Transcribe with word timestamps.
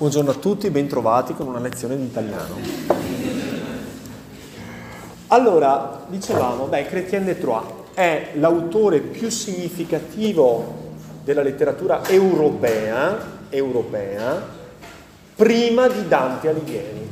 Buongiorno 0.00 0.30
a 0.30 0.34
tutti, 0.34 0.70
bentrovati 0.70 1.34
con 1.34 1.46
una 1.46 1.58
lezione 1.58 1.94
di 1.94 2.04
italiano. 2.04 2.54
Allora, 5.26 6.06
dicevamo, 6.08 6.64
beh, 6.64 6.86
Chrétien 6.86 7.26
de 7.26 7.38
Troyes 7.38 7.70
è 7.92 8.30
l'autore 8.36 9.00
più 9.00 9.28
significativo 9.28 10.94
della 11.22 11.42
letteratura 11.42 12.08
europea, 12.08 13.14
europea 13.50 14.42
prima 15.36 15.86
di 15.88 16.08
Dante 16.08 16.48
Alighieri. 16.48 17.10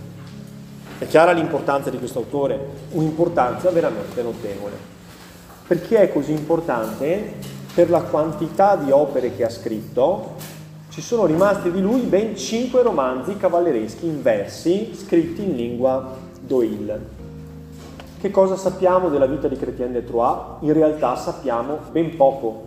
È 0.96 1.06
chiara 1.06 1.32
l'importanza 1.32 1.90
di 1.90 1.98
questo 1.98 2.20
autore, 2.20 2.58
un'importanza 2.92 3.68
veramente 3.68 4.22
notevole. 4.22 4.76
Perché 5.66 6.00
è 6.00 6.10
così 6.10 6.32
importante? 6.32 7.34
Per 7.74 7.90
la 7.90 8.00
quantità 8.00 8.76
di 8.76 8.90
opere 8.90 9.36
che 9.36 9.44
ha 9.44 9.50
scritto, 9.50 10.56
ci 10.98 11.04
sono 11.04 11.26
rimasti 11.26 11.70
di 11.70 11.80
lui 11.80 12.00
ben 12.00 12.36
cinque 12.36 12.82
romanzi 12.82 13.36
cavallereschi 13.36 14.04
in 14.04 14.20
versi 14.20 14.96
scritti 14.96 15.44
in 15.44 15.54
lingua 15.54 16.16
d'Oil. 16.40 17.00
Che 18.20 18.30
cosa 18.32 18.56
sappiamo 18.56 19.08
della 19.08 19.26
vita 19.26 19.46
di 19.46 19.56
Chrétien 19.56 19.92
de 19.92 20.04
Troyes? 20.04 20.56
In 20.62 20.72
realtà 20.72 21.14
sappiamo 21.14 21.78
ben 21.92 22.16
poco. 22.16 22.64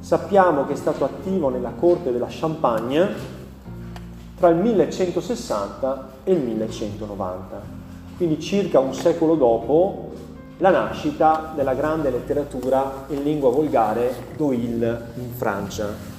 Sappiamo 0.00 0.66
che 0.66 0.72
è 0.72 0.76
stato 0.76 1.04
attivo 1.04 1.48
nella 1.48 1.70
corte 1.78 2.10
della 2.10 2.26
Champagne 2.28 3.08
tra 4.36 4.48
il 4.48 4.56
1160 4.56 6.08
e 6.24 6.32
il 6.32 6.40
1190, 6.40 7.62
quindi 8.16 8.40
circa 8.40 8.80
un 8.80 8.92
secolo 8.92 9.36
dopo 9.36 10.10
la 10.58 10.70
nascita 10.70 11.52
della 11.54 11.74
grande 11.74 12.10
letteratura 12.10 13.04
in 13.10 13.22
lingua 13.22 13.50
volgare 13.50 14.12
d'Oil 14.36 15.12
in 15.18 15.30
Francia. 15.36 16.13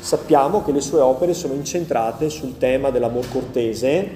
Sappiamo 0.00 0.62
che 0.64 0.72
le 0.72 0.80
sue 0.80 1.00
opere 1.00 1.34
sono 1.34 1.52
incentrate 1.52 2.30
sul 2.30 2.56
tema 2.56 2.90
dell'amor 2.90 3.30
cortese 3.30 4.08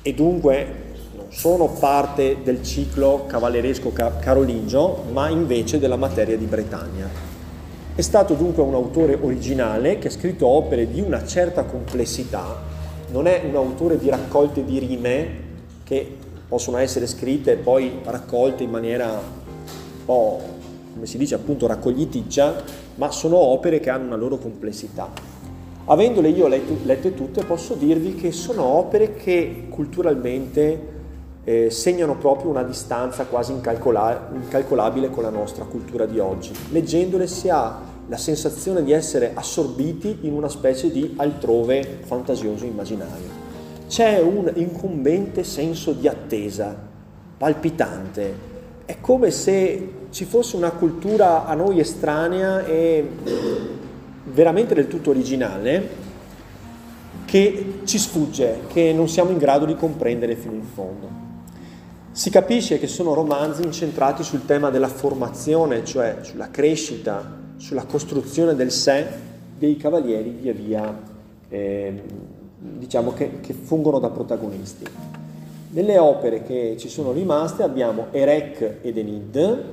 e 0.00 0.14
dunque 0.14 0.84
non 1.14 1.26
sono 1.28 1.68
parte 1.68 2.38
del 2.42 2.62
ciclo 2.62 3.24
cavalleresco 3.26 3.92
carolingio, 3.92 5.04
ma 5.12 5.28
invece 5.28 5.78
della 5.78 5.96
materia 5.96 6.36
di 6.38 6.46
Bretagna. 6.46 7.08
È 7.94 8.00
stato 8.00 8.34
dunque 8.34 8.62
un 8.62 8.74
autore 8.74 9.18
originale 9.20 9.98
che 9.98 10.08
ha 10.08 10.10
scritto 10.10 10.46
opere 10.46 10.90
di 10.90 11.00
una 11.00 11.24
certa 11.26 11.64
complessità, 11.64 12.58
non 13.10 13.26
è 13.26 13.42
un 13.46 13.54
autore 13.54 13.98
di 13.98 14.08
raccolte 14.08 14.64
di 14.64 14.78
rime 14.78 15.44
che 15.84 16.16
possono 16.48 16.78
essere 16.78 17.06
scritte 17.06 17.52
e 17.52 17.56
poi 17.56 18.00
raccolte 18.04 18.62
in 18.62 18.70
maniera 18.70 19.08
un 19.08 20.04
po', 20.04 20.40
come 20.96 21.06
si 21.06 21.18
dice 21.18 21.34
appunto, 21.34 21.66
raccogliticcia, 21.66 22.62
ma 22.94 23.10
sono 23.10 23.36
opere 23.36 23.80
che 23.80 23.90
hanno 23.90 24.06
una 24.06 24.16
loro 24.16 24.38
complessità. 24.38 25.10
Avendole 25.84 26.30
io 26.30 26.48
lette, 26.48 26.78
lette 26.84 27.14
tutte, 27.14 27.44
posso 27.44 27.74
dirvi 27.74 28.14
che 28.14 28.32
sono 28.32 28.62
opere 28.64 29.12
che 29.12 29.66
culturalmente 29.68 30.94
eh, 31.44 31.70
segnano 31.70 32.16
proprio 32.16 32.48
una 32.48 32.62
distanza 32.62 33.26
quasi 33.26 33.52
incalcola- 33.52 34.30
incalcolabile 34.32 35.10
con 35.10 35.22
la 35.22 35.28
nostra 35.28 35.64
cultura 35.64 36.06
di 36.06 36.18
oggi. 36.18 36.52
Leggendole 36.70 37.26
si 37.26 37.50
ha 37.50 37.78
la 38.08 38.16
sensazione 38.16 38.82
di 38.82 38.92
essere 38.92 39.32
assorbiti 39.34 40.20
in 40.22 40.32
una 40.32 40.48
specie 40.48 40.90
di 40.90 41.12
altrove 41.18 41.98
fantasioso 42.04 42.64
immaginario. 42.64 43.44
C'è 43.86 44.18
un 44.18 44.50
incombente 44.54 45.44
senso 45.44 45.92
di 45.92 46.08
attesa, 46.08 46.74
palpitante. 47.36 48.54
È 48.86 49.00
come 49.00 49.32
se 49.32 49.94
ci 50.10 50.24
fosse 50.24 50.54
una 50.54 50.70
cultura 50.70 51.44
a 51.44 51.54
noi 51.54 51.80
estranea 51.80 52.64
e 52.64 53.04
veramente 54.24 54.74
del 54.74 54.86
tutto 54.86 55.10
originale 55.10 55.88
che 57.24 57.80
ci 57.82 57.98
sfugge, 57.98 58.60
che 58.68 58.92
non 58.92 59.08
siamo 59.08 59.30
in 59.30 59.38
grado 59.38 59.64
di 59.64 59.74
comprendere 59.74 60.36
fino 60.36 60.54
in 60.54 60.62
fondo. 60.62 61.08
Si 62.12 62.30
capisce 62.30 62.78
che 62.78 62.86
sono 62.86 63.12
romanzi 63.12 63.64
incentrati 63.64 64.22
sul 64.22 64.46
tema 64.46 64.70
della 64.70 64.86
formazione, 64.86 65.84
cioè 65.84 66.18
sulla 66.22 66.52
crescita, 66.52 67.38
sulla 67.56 67.86
costruzione 67.86 68.54
del 68.54 68.70
sé 68.70 69.04
dei 69.58 69.76
cavalieri 69.76 70.30
via 70.30 70.52
via, 70.52 71.02
eh, 71.48 72.02
diciamo 72.56 73.12
che, 73.12 73.40
che 73.40 73.52
fungono 73.52 73.98
da 73.98 74.10
protagonisti. 74.10 74.84
Nelle 75.76 75.98
opere 75.98 76.42
che 76.42 76.76
ci 76.78 76.88
sono 76.88 77.12
rimaste 77.12 77.62
abbiamo 77.62 78.06
Erec 78.10 78.78
ed 78.80 78.96
Enid, 78.96 79.64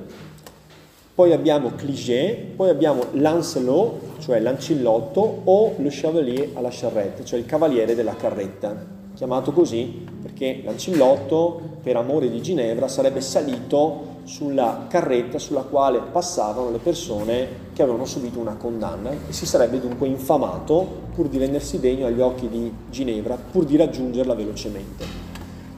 poi 1.14 1.32
abbiamo 1.32 1.70
Cliché, 1.76 2.52
poi 2.54 2.68
abbiamo 2.68 3.04
Lancelot, 3.12 4.18
cioè 4.20 4.38
l'ancillotto, 4.40 5.40
o 5.44 5.72
Le 5.78 5.88
Chevalier 5.88 6.50
à 6.56 6.60
la 6.60 6.68
Charrette, 6.70 7.24
cioè 7.24 7.38
il 7.38 7.46
cavaliere 7.46 7.94
della 7.94 8.14
carretta, 8.16 8.76
chiamato 9.14 9.52
così 9.52 10.04
perché 10.20 10.60
l'ancillotto, 10.62 11.58
per 11.82 11.96
amore 11.96 12.28
di 12.28 12.42
Ginevra, 12.42 12.86
sarebbe 12.86 13.22
salito 13.22 14.12
sulla 14.24 14.84
carretta 14.90 15.38
sulla 15.38 15.62
quale 15.62 16.00
passavano 16.12 16.70
le 16.70 16.78
persone 16.82 17.48
che 17.72 17.80
avevano 17.80 18.04
subito 18.04 18.38
una 18.38 18.56
condanna 18.56 19.10
e 19.10 19.32
si 19.32 19.46
sarebbe 19.46 19.80
dunque 19.80 20.06
infamato 20.06 20.86
pur 21.14 21.28
di 21.28 21.38
rendersi 21.38 21.80
degno 21.80 22.04
agli 22.04 22.20
occhi 22.20 22.46
di 22.50 22.70
Ginevra, 22.90 23.38
pur 23.38 23.64
di 23.64 23.76
raggiungerla 23.76 24.34
velocemente. 24.34 25.33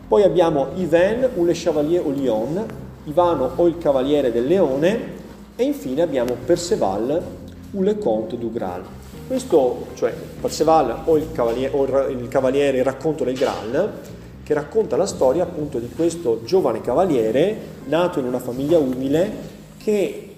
Poi 0.08 0.22
abbiamo 0.22 0.68
Ivan 0.76 1.30
ou 1.34 1.44
le 1.44 1.52
Chevalier 1.52 2.00
au 2.00 2.12
Lion, 2.12 2.64
Ivano 3.04 3.50
o 3.56 3.66
il 3.66 3.76
Cavaliere 3.76 4.30
del 4.30 4.46
Leone, 4.46 5.14
e 5.56 5.64
infine 5.64 6.02
abbiamo 6.02 6.36
Perceval 6.44 7.22
ou 7.72 7.82
le 7.82 7.98
Comte 7.98 8.38
du 8.38 8.52
Graal. 8.52 8.82
Questo, 9.26 9.86
cioè 9.94 10.14
Perceval 10.40 11.02
o 11.06 11.16
il 11.16 11.32
Cavaliere, 11.32 11.76
o 11.76 12.08
il, 12.08 12.28
cavaliere, 12.28 12.78
il 12.78 12.84
racconto 12.84 13.24
del 13.24 13.36
Graal, 13.36 13.92
che 14.44 14.54
racconta 14.54 14.96
la 14.96 15.06
storia 15.06 15.42
appunto 15.42 15.80
di 15.80 15.88
questo 15.88 16.42
giovane 16.44 16.80
cavaliere 16.80 17.56
nato 17.86 18.20
in 18.20 18.26
una 18.26 18.38
famiglia 18.38 18.78
umile 18.78 19.54
che 19.76 20.34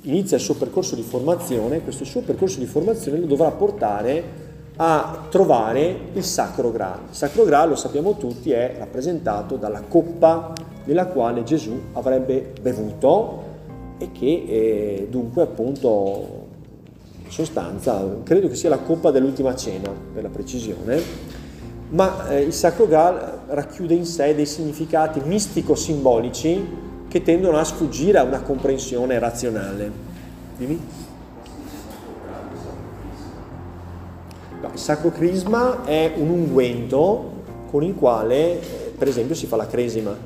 inizia 0.00 0.38
il 0.38 0.42
suo 0.42 0.54
percorso 0.54 0.96
di 0.96 1.02
formazione, 1.02 1.82
questo 1.82 2.04
suo 2.04 2.22
percorso 2.22 2.58
di 2.58 2.66
formazione 2.66 3.20
lo 3.20 3.26
dovrà 3.26 3.52
portare 3.52 4.41
a 4.84 5.26
trovare 5.28 5.96
il 6.12 6.24
Sacro 6.24 6.72
Graal. 6.72 6.98
Il 7.10 7.14
Sacro 7.14 7.44
Graal, 7.44 7.68
lo 7.68 7.76
sappiamo 7.76 8.16
tutti, 8.16 8.50
è 8.50 8.74
rappresentato 8.76 9.54
dalla 9.54 9.82
coppa 9.82 10.52
della 10.82 11.06
quale 11.06 11.44
Gesù 11.44 11.80
avrebbe 11.92 12.52
bevuto 12.60 13.50
e 13.98 14.10
che 14.10 14.26
eh, 14.26 15.06
dunque 15.08 15.42
appunto 15.42 16.40
in 17.24 17.30
sostanza 17.30 18.04
credo 18.24 18.48
che 18.48 18.56
sia 18.56 18.70
la 18.70 18.78
coppa 18.78 19.12
dell'ultima 19.12 19.54
cena 19.54 19.88
per 20.12 20.24
la 20.24 20.28
precisione, 20.30 21.00
ma 21.90 22.28
eh, 22.30 22.40
il 22.40 22.52
Sacro 22.52 22.88
Graal 22.88 23.42
racchiude 23.50 23.94
in 23.94 24.04
sé 24.04 24.34
dei 24.34 24.46
significati 24.46 25.20
mistico-simbolici 25.24 26.80
che 27.06 27.22
tendono 27.22 27.56
a 27.56 27.62
sfuggire 27.62 28.18
a 28.18 28.24
una 28.24 28.40
comprensione 28.40 29.16
razionale. 29.20 29.92
Dimmi? 30.56 31.01
Il 34.72 34.78
Sacro 34.78 35.10
Crisma 35.10 35.84
è 35.84 36.12
un 36.16 36.30
unguento 36.30 37.30
con 37.70 37.82
il 37.82 37.94
quale, 37.94 38.60
eh, 38.60 38.92
per 38.96 39.08
esempio, 39.08 39.34
si 39.34 39.46
fa 39.46 39.56
la 39.56 39.66
cresima. 39.66 40.16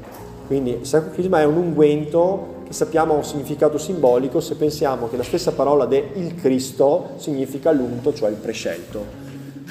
Quindi 0.47 0.71
il 0.71 0.87
Sacro 0.87 1.11
Crisma 1.11 1.41
è 1.41 1.45
un 1.45 1.57
unguento 1.57 2.55
che 2.65 2.73
sappiamo 2.73 3.15
ha 3.15 3.17
un 3.17 3.25
significato 3.25 3.79
simbolico 3.79 4.41
se 4.41 4.55
pensiamo 4.57 5.09
che 5.09 5.17
la 5.17 5.23
stessa 5.23 5.53
parola 5.53 5.87
de 5.87 6.11
il 6.15 6.35
Cristo 6.35 7.11
significa 7.17 7.73
l'unto, 7.73 8.13
cioè 8.15 8.31
il 8.31 8.37
prescelto. 8.37 9.25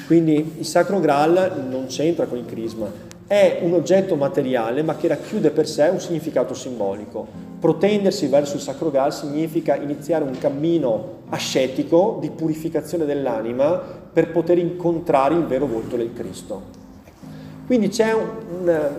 Quindi 0.06 0.56
il 0.58 0.66
Sacro 0.66 1.00
Graal 1.00 1.66
non 1.68 1.86
c'entra 1.86 2.26
con 2.26 2.38
il 2.38 2.44
crisma, 2.44 2.86
è 3.26 3.58
un 3.62 3.72
oggetto 3.72 4.14
materiale 4.16 4.82
ma 4.82 4.96
che 4.96 5.08
racchiude 5.08 5.50
per 5.50 5.66
sé 5.66 5.88
un 5.88 6.00
significato 6.00 6.54
simbolico. 6.54 7.26
Protendersi 7.58 8.26
verso 8.28 8.56
il 8.56 8.62
Sacro 8.62 8.90
Graal 8.90 9.12
significa 9.12 9.76
iniziare 9.76 10.24
un 10.24 10.38
cammino 10.38 11.14
ascetico 11.28 12.18
di 12.20 12.30
purificazione 12.30 13.04
dell'anima 13.04 13.80
per 14.12 14.30
poter 14.30 14.58
incontrare 14.58 15.34
il 15.34 15.44
vero 15.44 15.66
volto 15.66 15.96
del 15.96 16.12
Cristo. 16.12 16.84
Quindi 17.66 17.88
c'è 17.88 18.12
un, 18.12 18.28
un 18.60 18.94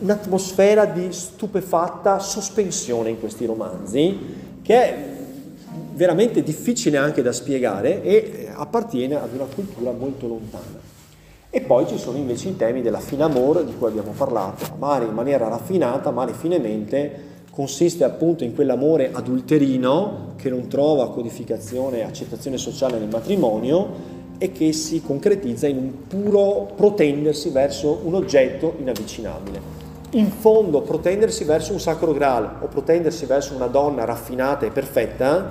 un'atmosfera 0.00 0.84
di 0.84 1.12
stupefatta 1.12 2.18
sospensione 2.18 3.10
in 3.10 3.18
questi 3.18 3.44
romanzi 3.46 4.16
che 4.62 4.74
è 4.74 5.16
veramente 5.94 6.42
difficile 6.42 6.96
anche 6.96 7.22
da 7.22 7.32
spiegare 7.32 8.02
e 8.02 8.48
appartiene 8.52 9.16
ad 9.16 9.32
una 9.34 9.46
cultura 9.52 9.90
molto 9.90 10.28
lontana. 10.28 10.87
E 11.58 11.62
poi 11.62 11.88
ci 11.88 11.98
sono 11.98 12.16
invece 12.16 12.50
i 12.50 12.56
temi 12.56 12.82
della 12.82 13.00
finamore 13.00 13.64
di 13.64 13.74
cui 13.76 13.88
abbiamo 13.88 14.12
parlato. 14.16 14.64
Amare 14.74 15.06
in 15.06 15.12
maniera 15.12 15.48
raffinata, 15.48 16.10
amare 16.10 16.32
finemente, 16.32 17.46
consiste 17.50 18.04
appunto 18.04 18.44
in 18.44 18.54
quell'amore 18.54 19.10
adulterino 19.12 20.34
che 20.36 20.50
non 20.50 20.68
trova 20.68 21.10
codificazione 21.10 21.98
e 21.98 22.02
accettazione 22.02 22.58
sociale 22.58 23.00
nel 23.00 23.08
matrimonio 23.08 23.88
e 24.38 24.52
che 24.52 24.72
si 24.72 25.02
concretizza 25.02 25.66
in 25.66 25.78
un 25.78 26.06
puro 26.06 26.70
protendersi 26.76 27.48
verso 27.48 28.02
un 28.04 28.14
oggetto 28.14 28.76
inavvicinabile 28.78 29.86
in 30.10 30.30
fondo 30.30 30.80
protendersi 30.82 31.42
verso 31.42 31.72
un 31.72 31.80
sacro 31.80 32.12
graal 32.12 32.60
o 32.60 32.66
protendersi 32.68 33.26
verso 33.26 33.54
una 33.54 33.66
donna 33.66 34.04
raffinata 34.04 34.64
e 34.64 34.70
perfetta 34.70 35.50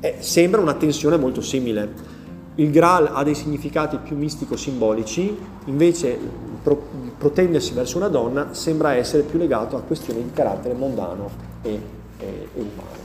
eh, 0.00 0.16
sembra 0.18 0.60
una 0.60 0.74
tensione 0.74 1.16
molto 1.16 1.40
simile. 1.40 2.13
Il 2.56 2.70
Graal 2.70 3.10
ha 3.12 3.24
dei 3.24 3.34
significati 3.34 3.96
più 3.96 4.16
mistico-simbolici, 4.16 5.36
invece 5.64 6.18
pro, 6.62 6.80
protendersi 7.18 7.72
verso 7.74 7.96
una 7.96 8.08
donna 8.08 8.54
sembra 8.54 8.94
essere 8.94 9.24
più 9.24 9.38
legato 9.38 9.76
a 9.76 9.80
questioni 9.80 10.22
di 10.22 10.30
carattere 10.32 10.74
mondano 10.74 11.30
e, 11.62 11.80
e, 12.18 12.48
e 12.54 12.60
umano. 12.60 13.02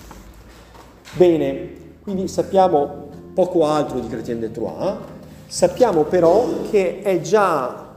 Bene, 1.14 1.72
quindi 2.02 2.28
sappiamo 2.28 3.08
poco 3.34 3.66
altro 3.66 4.00
di 4.00 4.08
Chrétien 4.08 4.40
de 4.40 4.52
Troyes, 4.52 4.98
sappiamo 5.48 6.04
però 6.04 6.48
che 6.70 7.02
è 7.02 7.20
già, 7.22 7.96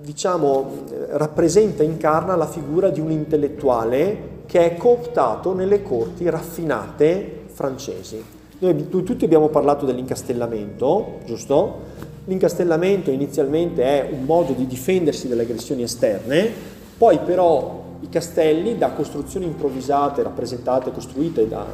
diciamo, 0.00 0.84
rappresenta, 1.10 1.82
incarna 1.82 2.36
la 2.36 2.46
figura 2.46 2.90
di 2.90 3.00
un 3.00 3.10
intellettuale 3.10 4.30
che 4.46 4.70
è 4.70 4.76
cooptato 4.76 5.52
nelle 5.54 5.82
corti 5.82 6.28
raffinate 6.28 7.44
francesi. 7.46 8.41
Noi 8.62 8.88
tutti 8.88 9.24
abbiamo 9.24 9.48
parlato 9.48 9.84
dell'incastellamento, 9.84 11.18
giusto? 11.24 11.80
L'incastellamento 12.26 13.10
inizialmente 13.10 13.82
è 13.82 14.08
un 14.12 14.22
modo 14.22 14.52
di 14.52 14.68
difendersi 14.68 15.26
dalle 15.26 15.42
aggressioni 15.42 15.82
esterne, 15.82 16.48
poi 16.96 17.18
però 17.18 17.82
i 18.02 18.08
castelli 18.08 18.78
da 18.78 18.92
costruzioni 18.92 19.46
improvvisate, 19.46 20.22
rappresentate, 20.22 20.92
costruite 20.92 21.48
da, 21.48 21.66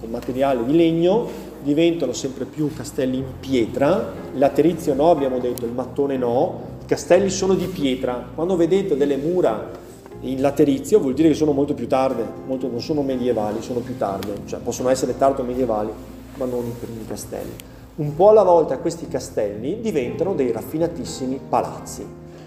con 0.00 0.10
materiale 0.10 0.64
di 0.64 0.74
legno, 0.74 1.28
diventano 1.62 2.12
sempre 2.12 2.44
più 2.44 2.74
castelli 2.74 3.18
in 3.18 3.38
pietra, 3.38 4.12
l'aterizio 4.34 4.94
no, 4.94 5.12
abbiamo 5.12 5.38
detto, 5.38 5.64
il 5.64 5.70
mattone 5.70 6.16
no, 6.16 6.60
i 6.82 6.86
castelli 6.86 7.30
sono 7.30 7.54
di 7.54 7.66
pietra. 7.66 8.30
Quando 8.34 8.56
vedete 8.56 8.96
delle 8.96 9.16
mura 9.16 9.70
in 10.22 10.40
laterizio 10.40 10.98
vuol 10.98 11.14
dire 11.14 11.28
che 11.28 11.34
sono 11.34 11.52
molto 11.52 11.74
più 11.74 11.86
tarde, 11.86 12.24
molto, 12.48 12.68
non 12.68 12.80
sono 12.80 13.02
medievali, 13.02 13.62
sono 13.62 13.78
più 13.78 13.96
tarde, 13.96 14.40
cioè 14.46 14.58
possono 14.58 14.88
essere 14.88 15.16
tardo 15.16 15.44
medievali, 15.44 15.90
ma 16.42 16.50
non 16.50 16.66
i 16.66 16.74
primi 16.78 17.06
castelli. 17.06 17.54
Un 17.94 18.16
po' 18.16 18.30
alla 18.30 18.42
volta 18.42 18.78
questi 18.78 19.06
castelli 19.06 19.80
diventano 19.80 20.34
dei 20.34 20.50
raffinatissimi 20.50 21.38
palazzi, 21.48 22.04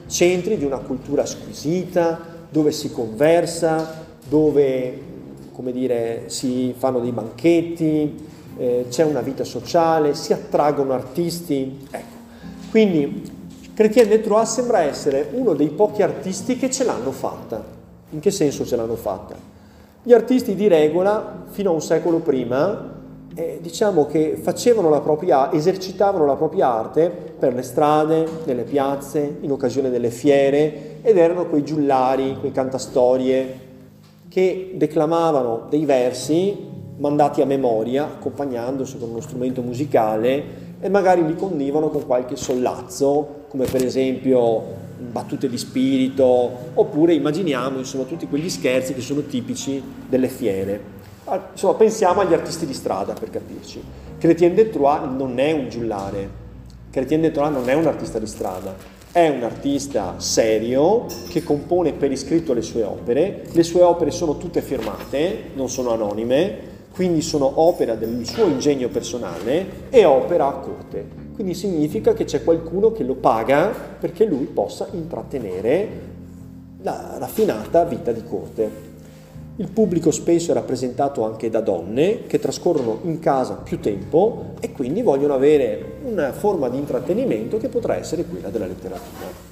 centri 0.07 0.57
di 0.57 0.65
una 0.65 0.79
cultura 0.79 1.25
squisita, 1.25 2.19
dove 2.49 2.71
si 2.71 2.91
conversa, 2.91 4.03
dove 4.27 5.13
come 5.51 5.71
dire, 5.71 6.23
si 6.27 6.73
fanno 6.77 6.99
dei 6.99 7.11
banchetti, 7.11 8.27
eh, 8.57 8.85
c'è 8.89 9.05
una 9.05 9.21
vita 9.21 9.45
sociale, 9.45 10.13
si 10.13 10.33
attraggono 10.33 10.91
artisti. 10.91 11.87
Ecco. 11.89 12.15
Quindi 12.71 13.31
Chrétien 13.73 14.09
de 14.09 14.19
Troyes 14.19 14.51
sembra 14.51 14.81
essere 14.81 15.29
uno 15.31 15.53
dei 15.53 15.69
pochi 15.69 16.01
artisti 16.01 16.57
che 16.57 16.69
ce 16.69 16.83
l'hanno 16.83 17.11
fatta. 17.11 17.63
In 18.09 18.19
che 18.19 18.31
senso 18.31 18.65
ce 18.65 18.75
l'hanno 18.75 18.95
fatta? 18.95 19.35
Gli 20.03 20.11
artisti 20.11 20.55
di 20.55 20.67
regola, 20.67 21.45
fino 21.49 21.71
a 21.71 21.73
un 21.73 21.81
secolo 21.81 22.19
prima, 22.19 22.94
eh, 23.35 23.59
diciamo 23.61 24.05
che 24.05 24.37
facevano 24.41 24.89
la 24.89 25.01
propria, 25.01 25.51
esercitavano 25.51 26.25
la 26.25 26.35
propria 26.35 26.71
arte 26.71 27.09
per 27.37 27.53
le 27.53 27.61
strade, 27.61 28.25
nelle 28.45 28.63
piazze, 28.63 29.37
in 29.41 29.51
occasione 29.51 29.89
delle 29.89 30.09
fiere, 30.09 31.01
ed 31.01 31.17
erano 31.17 31.45
quei 31.45 31.63
giullari, 31.63 32.37
quei 32.39 32.51
cantastorie 32.51 33.63
che 34.29 34.71
declamavano 34.75 35.67
dei 35.69 35.85
versi 35.85 36.73
mandati 36.97 37.41
a 37.41 37.45
memoria, 37.45 38.05
accompagnandosi 38.05 38.97
con 38.97 39.09
uno 39.09 39.19
strumento 39.19 39.61
musicale 39.61 40.63
e 40.79 40.89
magari 40.89 41.25
li 41.25 41.35
condivano 41.35 41.89
con 41.89 42.05
qualche 42.05 42.37
sollazzo, 42.37 43.43
come 43.49 43.65
per 43.65 43.83
esempio 43.83 44.83
battute 44.97 45.49
di 45.49 45.57
spirito, 45.57 46.49
oppure 46.73 47.13
immaginiamo 47.13 47.79
insomma 47.79 48.05
tutti 48.05 48.27
quegli 48.27 48.49
scherzi 48.49 48.93
che 48.93 49.01
sono 49.01 49.21
tipici 49.23 49.81
delle 50.07 50.29
fiere. 50.29 50.94
Ah, 51.27 51.49
insomma, 51.53 51.73
pensiamo 51.73 52.21
agli 52.21 52.33
artisti 52.33 52.67
di 52.67 52.73
strada 52.75 53.13
per 53.13 53.31
capirci. 53.31 53.83
Chrétien 54.19 54.53
de 54.53 54.69
Troyes 54.69 55.09
non 55.09 55.39
è 55.39 55.51
un 55.53 55.69
giullare, 55.69 56.29
Chrétien 56.91 57.19
de 57.19 57.31
Troyes 57.31 57.51
non 57.51 57.67
è 57.67 57.73
un 57.73 57.87
artista 57.87 58.19
di 58.19 58.27
strada, 58.27 58.75
è 59.11 59.27
un 59.29 59.41
artista 59.41 60.13
serio 60.17 61.07
che 61.29 61.43
compone 61.43 61.93
per 61.93 62.11
iscritto 62.11 62.53
le 62.53 62.61
sue 62.61 62.83
opere, 62.83 63.41
le 63.51 63.63
sue 63.63 63.81
opere 63.81 64.11
sono 64.11 64.37
tutte 64.37 64.61
firmate, 64.61 65.45
non 65.55 65.67
sono 65.67 65.93
anonime, 65.93 66.73
quindi 66.91 67.23
sono 67.23 67.59
opera 67.59 67.95
del 67.95 68.23
suo 68.23 68.45
ingegno 68.45 68.89
personale 68.89 69.89
e 69.89 70.05
opera 70.05 70.47
a 70.47 70.53
corte. 70.59 71.23
Quindi 71.33 71.55
significa 71.55 72.13
che 72.13 72.25
c'è 72.25 72.43
qualcuno 72.43 72.91
che 72.91 73.03
lo 73.03 73.15
paga 73.15 73.73
perché 73.99 74.25
lui 74.25 74.45
possa 74.45 74.87
intrattenere 74.91 76.13
la 76.83 77.15
raffinata 77.17 77.83
vita 77.83 78.11
di 78.11 78.23
corte. 78.23 78.84
Il 79.57 79.69
pubblico 79.69 80.11
spesso 80.11 80.51
è 80.51 80.53
rappresentato 80.53 81.23
anche 81.23 81.49
da 81.49 81.61
donne 81.61 82.25
che 82.27 82.39
trascorrono 82.39 82.99
in 83.03 83.19
casa 83.19 83.53
più 83.53 83.79
tempo 83.79 84.55
e 84.59 84.73
quindi 84.73 85.01
vogliono 85.01 85.33
avere 85.33 85.99
una 86.03 86.33
forma 86.33 86.67
di 86.67 86.77
intrattenimento 86.77 87.57
che 87.57 87.69
potrà 87.69 87.95
essere 87.95 88.25
quella 88.25 88.49
della 88.49 88.65
letteratura. 88.65 89.43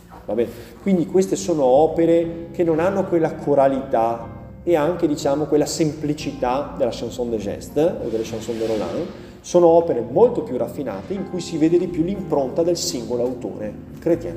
Quindi 0.82 1.06
queste 1.06 1.38
sono 1.38 1.64
opere 1.64 2.48
che 2.52 2.66
non 2.66 2.80
hanno 2.80 3.06
quella 3.06 3.34
coralità 3.36 4.28
e 4.64 4.76
anche 4.76 5.08
diciamo 5.08 5.46
quella 5.46 5.66
semplicità 5.66 6.76
della 6.78 6.92
chanson 6.92 7.30
de 7.30 7.38
geste 7.38 7.82
o 8.04 8.10
delle 8.10 8.24
chanson 8.24 8.58
de 8.58 8.66
Roland 8.66 9.06
sono 9.40 9.68
opere 9.68 10.02
molto 10.02 10.42
più 10.42 10.58
raffinate 10.58 11.14
in 11.14 11.30
cui 11.30 11.40
si 11.40 11.58
vede 11.58 11.78
di 11.78 11.88
più 11.88 12.04
l'impronta 12.04 12.62
del 12.62 12.78
singolo 12.78 13.24
autore, 13.24 13.74
Troyes. 14.00 14.36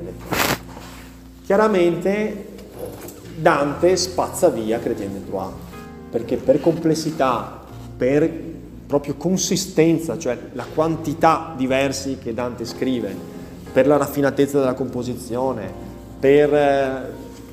Chiaramente 1.45 2.55
Dante 3.39 3.95
spazza 3.97 4.49
via 4.49 4.79
Chrétien 4.79 5.13
de 5.13 5.27
Troyes, 5.27 5.53
perché 6.09 6.37
per 6.37 6.59
complessità, 6.59 7.61
per 7.95 8.27
proprio 8.87 9.13
consistenza, 9.15 10.17
cioè 10.17 10.35
la 10.53 10.65
quantità 10.73 11.53
di 11.55 11.67
versi 11.67 12.17
che 12.19 12.33
Dante 12.33 12.65
scrive, 12.65 13.15
per 13.71 13.85
la 13.85 13.97
raffinatezza 13.97 14.57
della 14.57 14.73
composizione, 14.73 15.71
per 16.19 16.51
eh, 16.51 17.01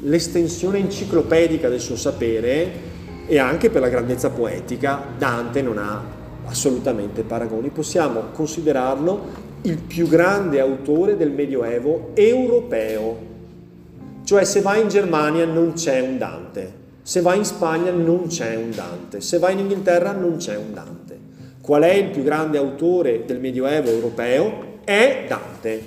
l'estensione 0.01 0.79
enciclopedica 0.79 1.69
del 1.69 1.81
suo 1.81 1.97
sapere 1.97 2.93
e 3.27 3.39
anche 3.39 3.69
per 3.69 3.83
la 3.83 3.89
grandezza 3.89 4.31
poetica, 4.31 5.03
Dante 5.19 5.61
non 5.61 5.77
ha 5.77 6.03
assolutamente 6.47 7.25
paragoni. 7.25 7.69
Possiamo 7.69 8.23
considerarlo 8.33 9.53
il 9.63 9.77
più 9.77 10.09
grande 10.09 10.61
autore 10.61 11.19
del 11.19 11.31
Medioevo 11.31 12.13
europeo. 12.15 13.34
Cioè 14.25 14.45
se 14.45 14.63
vai 14.63 14.81
in 14.81 14.89
Germania 14.89 15.45
non 15.45 15.75
c'è 15.75 16.01
un 16.01 16.17
Dante, 16.17 16.73
se 17.03 17.21
vai 17.21 17.37
in 17.37 17.45
Spagna 17.45 17.91
non 17.91 18.29
c'è 18.29 18.57
un 18.57 18.71
Dante, 18.71 19.21
se 19.21 19.39
vai 19.39 19.53
in 19.53 19.59
Inghilterra 19.59 20.13
non 20.13 20.39
c'è 20.39 20.57
un 20.57 20.73
Dante. 20.73 21.19
Qual 21.61 21.83
è 21.83 21.93
il 21.93 22.09
più 22.09 22.23
grande 22.23 22.57
autore 22.57 23.27
del 23.27 23.39
Medioevo 23.39 23.91
europeo? 23.91 24.79
È 24.83 25.27
Dante. 25.29 25.83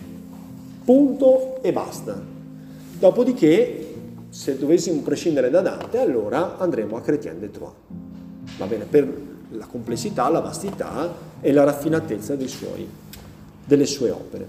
Punto 0.85 1.63
e 1.63 1.73
basta. 1.73 2.21
Dopodiché 2.99 3.93
se 4.29 4.57
dovessimo 4.57 5.01
prescindere 5.01 5.49
da 5.49 5.61
Dante, 5.61 5.97
allora 5.97 6.59
andremo 6.59 6.95
a 6.95 7.01
Chrétien 7.01 7.39
de 7.39 7.49
Troyes. 7.49 7.73
Va 8.57 8.65
bene, 8.67 8.85
per 8.85 9.11
la 9.49 9.65
complessità, 9.65 10.29
la 10.29 10.41
vastità 10.41 11.11
e 11.41 11.51
la 11.51 11.63
raffinatezza 11.63 12.35
suoi, 12.45 12.87
delle 13.65 13.85
sue 13.87 14.11
opere. 14.11 14.43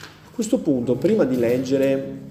A 0.00 0.34
questo 0.34 0.58
punto, 0.58 0.94
prima 0.94 1.24
di 1.24 1.36
leggere 1.36 2.25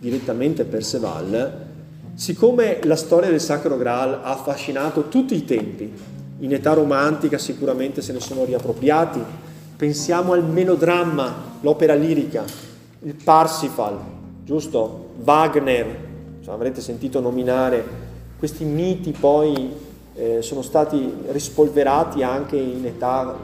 direttamente 0.00 0.64
Perceval, 0.64 1.66
siccome 2.14 2.80
la 2.84 2.96
storia 2.96 3.30
del 3.30 3.40
Sacro 3.40 3.76
Graal 3.76 4.14
ha 4.14 4.32
affascinato 4.32 5.08
tutti 5.08 5.36
i 5.36 5.44
tempi, 5.44 5.92
in 6.38 6.52
età 6.54 6.72
romantica 6.72 7.36
sicuramente 7.36 8.00
se 8.00 8.12
ne 8.12 8.20
sono 8.20 8.44
riappropriati, 8.44 9.20
pensiamo 9.76 10.32
al 10.32 10.44
melodramma, 10.44 11.58
l'opera 11.60 11.94
lirica, 11.94 12.44
il 13.02 13.14
Parsifal, 13.14 13.98
giusto? 14.44 15.08
Wagner, 15.22 16.08
cioè, 16.42 16.54
avrete 16.54 16.80
sentito 16.80 17.20
nominare, 17.20 17.84
questi 18.38 18.64
miti 18.64 19.12
poi 19.12 19.70
eh, 20.14 20.40
sono 20.40 20.62
stati 20.62 21.12
rispolverati 21.28 22.22
anche 22.22 22.56
in 22.56 22.86
età 22.86 23.36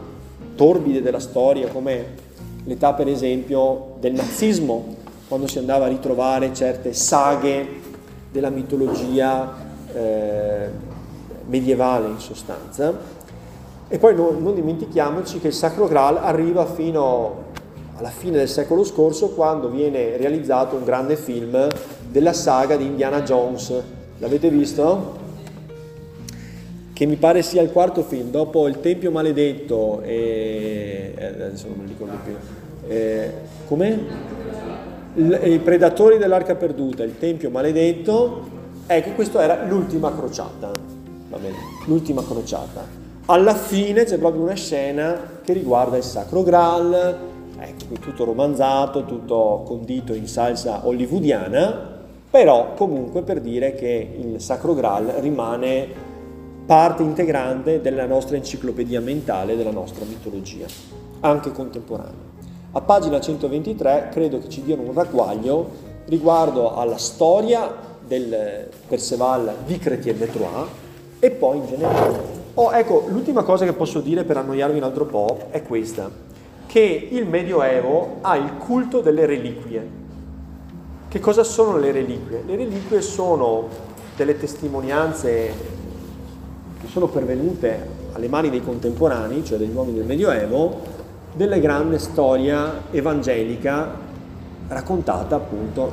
torbide 0.54 1.02
della 1.02 1.20
storia, 1.20 1.68
come 1.68 2.24
l'età 2.64 2.94
per 2.94 3.08
esempio 3.08 3.96
del 4.00 4.14
nazismo, 4.14 4.96
quando 5.28 5.46
si 5.46 5.58
andava 5.58 5.86
a 5.86 5.88
ritrovare 5.88 6.54
certe 6.54 6.92
saghe 6.92 7.66
della 8.30 8.50
mitologia 8.50 9.54
eh, 9.92 10.68
medievale 11.46 12.08
in 12.08 12.18
sostanza. 12.18 13.14
E 13.88 13.98
poi 13.98 14.14
non, 14.14 14.42
non 14.42 14.54
dimentichiamoci 14.54 15.40
che 15.40 15.48
il 15.48 15.52
Sacro 15.52 15.86
Graal 15.86 16.16
arriva 16.16 16.66
fino 16.66 17.44
alla 17.96 18.10
fine 18.10 18.36
del 18.36 18.48
secolo 18.48 18.84
scorso 18.84 19.30
quando 19.30 19.68
viene 19.68 20.16
realizzato 20.16 20.76
un 20.76 20.84
grande 20.84 21.16
film 21.16 21.68
della 22.10 22.32
saga 22.32 22.76
di 22.76 22.84
Indiana 22.84 23.22
Jones. 23.22 23.72
L'avete 24.18 24.50
visto? 24.50 25.24
Che 26.92 27.06
mi 27.06 27.16
pare 27.16 27.42
sia 27.42 27.62
il 27.62 27.70
quarto 27.70 28.02
film, 28.02 28.30
dopo 28.30 28.66
Il 28.68 28.80
Tempio 28.80 29.10
Maledetto 29.10 30.00
e... 30.02 31.12
Eh, 31.16 31.26
adesso 31.26 31.68
non 31.68 31.78
lo 31.80 31.86
ricordo 31.86 32.16
più. 32.24 32.34
Eh, 32.88 33.32
com'è? 33.66 33.98
I 35.18 35.60
Predatori 35.60 36.18
dell'Arca 36.18 36.56
Perduta, 36.56 37.02
Il 37.02 37.16
Tempio 37.18 37.48
Maledetto. 37.48 38.42
Ecco, 38.86 39.10
questa 39.12 39.42
era 39.42 39.64
l'ultima 39.64 40.14
crociata. 40.14 40.70
Va 41.30 41.38
bene, 41.38 41.56
l'ultima 41.86 42.22
crociata. 42.22 42.84
Alla 43.24 43.54
fine 43.54 44.04
c'è 44.04 44.18
proprio 44.18 44.42
una 44.42 44.52
scena 44.52 45.18
che 45.42 45.54
riguarda 45.54 45.96
il 45.96 46.02
Sacro 46.02 46.42
Graal, 46.42 47.16
ecco, 47.58 47.94
tutto 47.98 48.24
romanzato, 48.24 49.06
tutto 49.06 49.62
condito 49.64 50.12
in 50.12 50.28
salsa 50.28 50.86
hollywoodiana, 50.86 51.94
però 52.30 52.74
comunque 52.74 53.22
per 53.22 53.40
dire 53.40 53.74
che 53.74 54.18
il 54.18 54.38
Sacro 54.38 54.74
Graal 54.74 55.06
rimane 55.20 55.88
parte 56.66 57.02
integrante 57.02 57.80
della 57.80 58.04
nostra 58.04 58.36
enciclopedia 58.36 59.00
mentale, 59.00 59.56
della 59.56 59.70
nostra 59.70 60.04
mitologia, 60.04 60.66
anche 61.20 61.52
contemporanea. 61.52 62.35
A 62.76 62.82
pagina 62.82 63.18
123 63.18 64.10
credo 64.12 64.38
che 64.38 64.50
ci 64.50 64.62
diano 64.62 64.82
un 64.82 64.92
ragguaglio 64.92 65.70
riguardo 66.08 66.76
alla 66.76 66.98
storia 66.98 67.74
del 68.06 68.68
Perceval 68.86 69.50
di 69.64 69.78
Chrétien 69.78 70.18
de 70.18 70.30
Troyes 70.30 70.68
e 71.18 71.30
poi 71.30 71.56
in 71.56 71.66
generale. 71.68 72.20
Oh, 72.52 72.74
ecco, 72.74 73.06
l'ultima 73.08 73.44
cosa 73.44 73.64
che 73.64 73.72
posso 73.72 74.00
dire 74.00 74.24
per 74.24 74.36
annoiarvi 74.36 74.76
un 74.76 74.82
altro 74.82 75.06
po' 75.06 75.46
è 75.48 75.62
questa, 75.62 76.10
che 76.66 77.08
il 77.10 77.26
Medioevo 77.26 78.18
ha 78.20 78.36
il 78.36 78.58
culto 78.58 79.00
delle 79.00 79.24
reliquie. 79.24 79.88
Che 81.08 81.18
cosa 81.18 81.44
sono 81.44 81.78
le 81.78 81.92
reliquie? 81.92 82.42
Le 82.44 82.56
reliquie 82.56 83.00
sono 83.00 83.68
delle 84.16 84.36
testimonianze 84.36 85.30
che 86.78 86.86
sono 86.88 87.06
pervenute 87.06 88.04
alle 88.12 88.28
mani 88.28 88.50
dei 88.50 88.62
contemporanei, 88.62 89.42
cioè 89.46 89.56
degli 89.56 89.74
uomini 89.74 89.96
del 89.96 90.06
Medioevo, 90.06 90.95
della 91.36 91.58
grande 91.58 91.98
storia 91.98 92.84
evangelica 92.90 94.04
raccontata 94.68 95.36
appunto, 95.36 95.92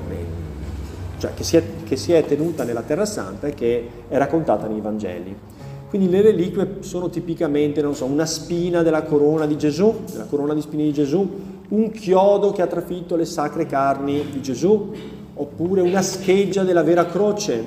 cioè 1.18 1.34
che 1.34 1.44
si, 1.44 1.58
è, 1.58 1.64
che 1.84 1.98
si 1.98 2.14
è 2.14 2.26
tenuta 2.26 2.64
nella 2.64 2.82
Terra 2.82 3.06
Santa 3.06 3.48
e 3.48 3.54
che 3.54 3.90
è 4.08 4.18
raccontata 4.18 4.68
nei 4.68 4.80
Vangeli. 4.80 5.36
Quindi 5.90 6.10
le 6.10 6.22
reliquie 6.22 6.78
sono 6.80 7.10
tipicamente, 7.10 7.82
non 7.82 7.94
so, 7.94 8.06
una 8.06 8.26
spina 8.26 8.82
della 8.84 9.04
corona 9.04 9.46
di 9.46 9.58
Gesù, 9.58 9.94
della 10.10 10.26
corona 10.26 10.54
di 10.54 10.62
spine 10.62 10.84
di 10.84 10.94
Gesù, 10.94 11.30
un 11.68 11.92
chiodo 11.92 12.52
che 12.52 12.62
ha 12.62 12.68
trafitto 12.68 13.16
le 13.16 13.26
sacre 13.26 13.66
carni 13.66 14.26
di 14.32 14.42
Gesù, 14.42 14.92
oppure 15.36 15.82
una 15.82 16.02
scheggia 16.02 16.64
della 16.64 16.84
vera 16.84 17.06
croce, 17.06 17.64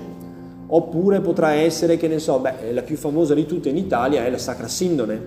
oppure 0.67 1.21
potrà 1.21 1.53
essere, 1.53 1.99
che 1.99 2.09
ne 2.09 2.19
so, 2.19 2.39
beh, 2.39 2.73
la 2.73 2.83
più 2.83 2.97
famosa 2.97 3.35
di 3.35 3.47
tutte 3.47 3.69
in 3.69 3.77
Italia 3.77 4.25
è 4.25 4.31
la 4.31 4.39
Sacra 4.39 4.67
Sindone, 4.67 5.27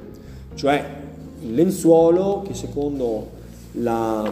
cioè 0.55 0.98
il 1.41 1.53
lenzuolo 1.53 2.43
che 2.45 2.53
secondo 2.53 3.29
la, 3.73 4.31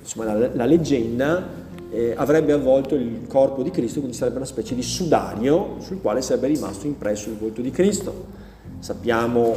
insomma, 0.00 0.34
la, 0.34 0.50
la 0.52 0.64
leggenda 0.64 1.62
eh, 1.90 2.12
avrebbe 2.16 2.52
avvolto 2.52 2.94
il 2.94 3.26
corpo 3.28 3.62
di 3.62 3.70
Cristo, 3.70 4.00
quindi 4.00 4.16
sarebbe 4.16 4.38
una 4.38 4.46
specie 4.46 4.74
di 4.74 4.82
sudario 4.82 5.76
sul 5.78 6.00
quale 6.00 6.22
sarebbe 6.22 6.48
rimasto 6.48 6.86
impresso 6.86 7.28
il 7.28 7.36
volto 7.36 7.60
di 7.60 7.70
Cristo. 7.70 8.42
Sappiamo 8.80 9.54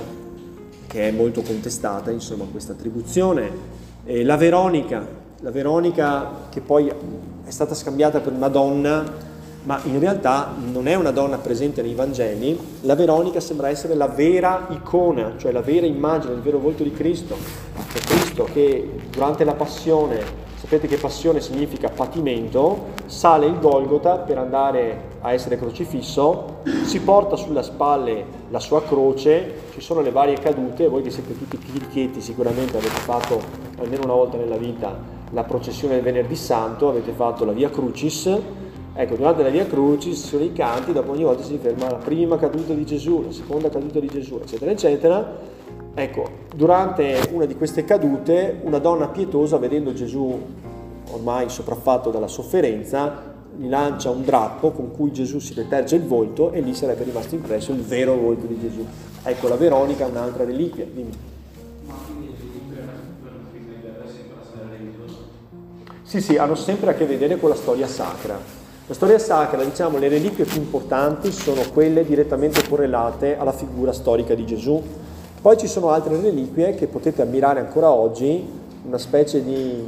che 0.87 1.09
è 1.09 1.11
molto 1.11 1.41
contestata 1.41 2.11
insomma, 2.11 2.45
questa 2.45 2.73
attribuzione. 2.73 3.75
Eh, 4.05 4.23
la 4.23 4.37
Veronica, 4.37 5.05
la 5.41 5.51
Veronica 5.51 6.47
che 6.49 6.61
poi 6.61 6.87
è 6.87 7.49
stata 7.49 7.73
scambiata 7.73 8.19
per 8.19 8.33
una 8.33 8.47
donna, 8.47 9.03
ma 9.67 9.81
in 9.83 9.99
realtà 9.99 10.53
non 10.71 10.87
è 10.87 10.95
una 10.95 11.11
donna 11.11 11.39
presente 11.39 11.81
nei 11.81 11.93
Vangeli, 11.93 12.57
la 12.83 12.95
Veronica 12.95 13.41
sembra 13.41 13.67
essere 13.67 13.95
la 13.95 14.07
vera 14.07 14.67
icona, 14.69 15.33
cioè 15.35 15.51
la 15.51 15.59
vera 15.59 15.85
immagine, 15.85 16.35
il 16.35 16.39
vero 16.39 16.57
volto 16.57 16.83
di 16.83 16.93
Cristo. 16.93 17.35
È 17.75 17.99
Cristo 17.99 18.45
che 18.45 18.89
durante 19.11 19.43
la 19.43 19.55
passione 19.55 20.45
sapete 20.55 20.87
che 20.87 20.95
passione 20.95 21.41
significa 21.41 21.89
patimento, 21.89 22.93
sale 23.07 23.45
il 23.45 23.59
Golgota 23.59 24.19
per 24.19 24.37
andare 24.37 25.17
a 25.19 25.33
essere 25.33 25.57
crocifisso, 25.57 26.59
si 26.85 27.01
porta 27.01 27.35
sulle 27.35 27.61
spalle 27.61 28.23
la 28.49 28.59
sua 28.59 28.81
croce, 28.83 29.63
ci 29.73 29.81
sono 29.81 29.99
le 29.99 30.11
varie 30.11 30.39
cadute, 30.39 30.87
voi 30.87 31.01
che 31.01 31.09
siete 31.09 31.37
tutti 31.37 31.57
chicchetti 31.57 32.21
sicuramente 32.21 32.77
avete 32.77 32.99
fatto 33.01 33.41
almeno 33.79 34.03
una 34.05 34.13
volta 34.13 34.37
nella 34.37 34.55
vita 34.55 35.15
la 35.31 35.43
processione 35.43 35.95
del 35.95 36.03
venerdì 36.03 36.37
santo, 36.37 36.87
avete 36.87 37.11
fatto 37.11 37.43
la 37.43 37.51
via 37.51 37.69
Crucis, 37.69 38.65
ecco 38.97 39.15
durante 39.15 39.43
la 39.43 39.49
via 39.49 39.65
Crucis 39.65 40.19
ci 40.19 40.27
sono 40.27 40.43
i 40.43 40.51
canti, 40.51 40.91
dopo 40.91 41.11
ogni 41.11 41.23
volta 41.23 41.43
si 41.43 41.57
ferma 41.57 41.89
la 41.89 41.97
prima 41.97 42.37
caduta 42.37 42.73
di 42.73 42.85
Gesù, 42.85 43.23
la 43.23 43.31
seconda 43.31 43.69
caduta 43.69 43.99
di 43.99 44.07
Gesù, 44.07 44.39
eccetera, 44.41 44.71
eccetera, 44.71 45.55
Ecco, 45.99 46.29
durante 46.53 47.27
una 47.31 47.45
di 47.45 47.55
queste 47.55 47.83
cadute, 47.83 48.59
una 48.61 48.77
donna 48.77 49.07
pietosa, 49.07 49.57
vedendo 49.57 49.93
Gesù 49.93 50.39
ormai 51.09 51.49
sopraffatto 51.49 52.11
dalla 52.11 52.27
sofferenza, 52.27 53.33
gli 53.57 53.67
lancia 53.67 54.11
un 54.11 54.23
drappo 54.23 54.69
con 54.69 54.91
cui 54.91 55.11
Gesù 55.11 55.39
si 55.39 55.55
deterge 55.55 55.95
il 55.95 56.03
volto 56.03 56.51
e 56.51 56.61
lì 56.61 56.75
sarebbe 56.75 57.03
rimasto 57.03 57.33
impresso 57.33 57.71
il 57.71 57.81
vero 57.81 58.15
volto 58.15 58.45
di 58.45 58.59
Gesù. 58.59 58.85
Ecco, 59.23 59.47
la 59.47 59.55
Veronica 59.55 60.05
è 60.05 60.09
un'altra 60.09 60.43
reliquia. 60.43 60.85
Dimmi. 60.85 61.11
Sì, 66.03 66.21
sì, 66.21 66.37
hanno 66.37 66.53
sempre 66.53 66.91
a 66.91 66.93
che 66.93 67.07
vedere 67.07 67.37
con 67.37 67.49
la 67.49 67.55
storia 67.55 67.87
sacra. 67.87 68.66
La 68.89 68.93
storia 68.93 69.19
sacra, 69.19 69.61
diciamo, 69.65 69.97
le 69.97 70.07
reliquie 70.07 70.45
più 70.45 70.61
importanti 70.61 71.29
sono 71.33 71.61
quelle 71.73 72.05
direttamente 72.05 72.65
correlate 72.65 73.37
alla 73.37 73.51
figura 73.51 73.91
storica 73.91 74.33
di 74.33 74.45
Gesù, 74.45 74.81
poi 75.41 75.57
ci 75.57 75.67
sono 75.67 75.89
altre 75.89 76.15
reliquie 76.21 76.73
che 76.73 76.87
potete 76.87 77.21
ammirare 77.21 77.59
ancora 77.59 77.91
oggi, 77.91 78.47
una 78.85 78.97
specie 78.97 79.43
di 79.43 79.85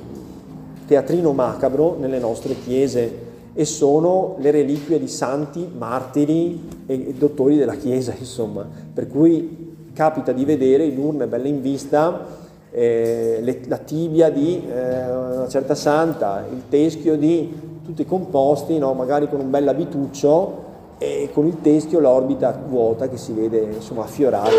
teatrino 0.86 1.32
macabro 1.32 1.96
nelle 1.98 2.20
nostre 2.20 2.56
chiese 2.62 3.28
e 3.54 3.64
sono 3.64 4.36
le 4.40 4.52
reliquie 4.52 5.00
di 5.00 5.08
santi, 5.08 5.66
martiri 5.74 6.84
e 6.86 7.14
dottori 7.18 7.56
della 7.56 7.76
Chiesa, 7.76 8.14
insomma, 8.20 8.68
per 8.94 9.08
cui 9.08 9.76
capita 9.94 10.34
di 10.34 10.44
vedere 10.44 10.84
in 10.84 11.00
urne 11.00 11.26
belle 11.26 11.48
in 11.48 11.62
vista 11.62 12.26
eh, 12.70 13.40
le, 13.42 13.62
la 13.66 13.78
tibia 13.78 14.30
di 14.30 14.62
eh, 14.68 15.10
una 15.10 15.48
certa 15.48 15.74
santa, 15.74 16.46
il 16.52 16.64
teschio 16.68 17.16
di 17.16 17.69
tutti 17.90 18.06
composti, 18.06 18.78
no? 18.78 18.94
magari 18.94 19.28
con 19.28 19.40
un 19.40 19.50
bel 19.50 19.68
abituccio 19.68 20.68
e 21.00 21.32
con 21.34 21.48
il 21.48 21.60
teschio 21.60 22.00
l'orbita 22.00 22.56
vuota 22.68 23.10
che 23.10 23.18
si 23.18 23.34
vede 23.34 23.62
insomma 23.62 24.04
affiorare 24.04 24.54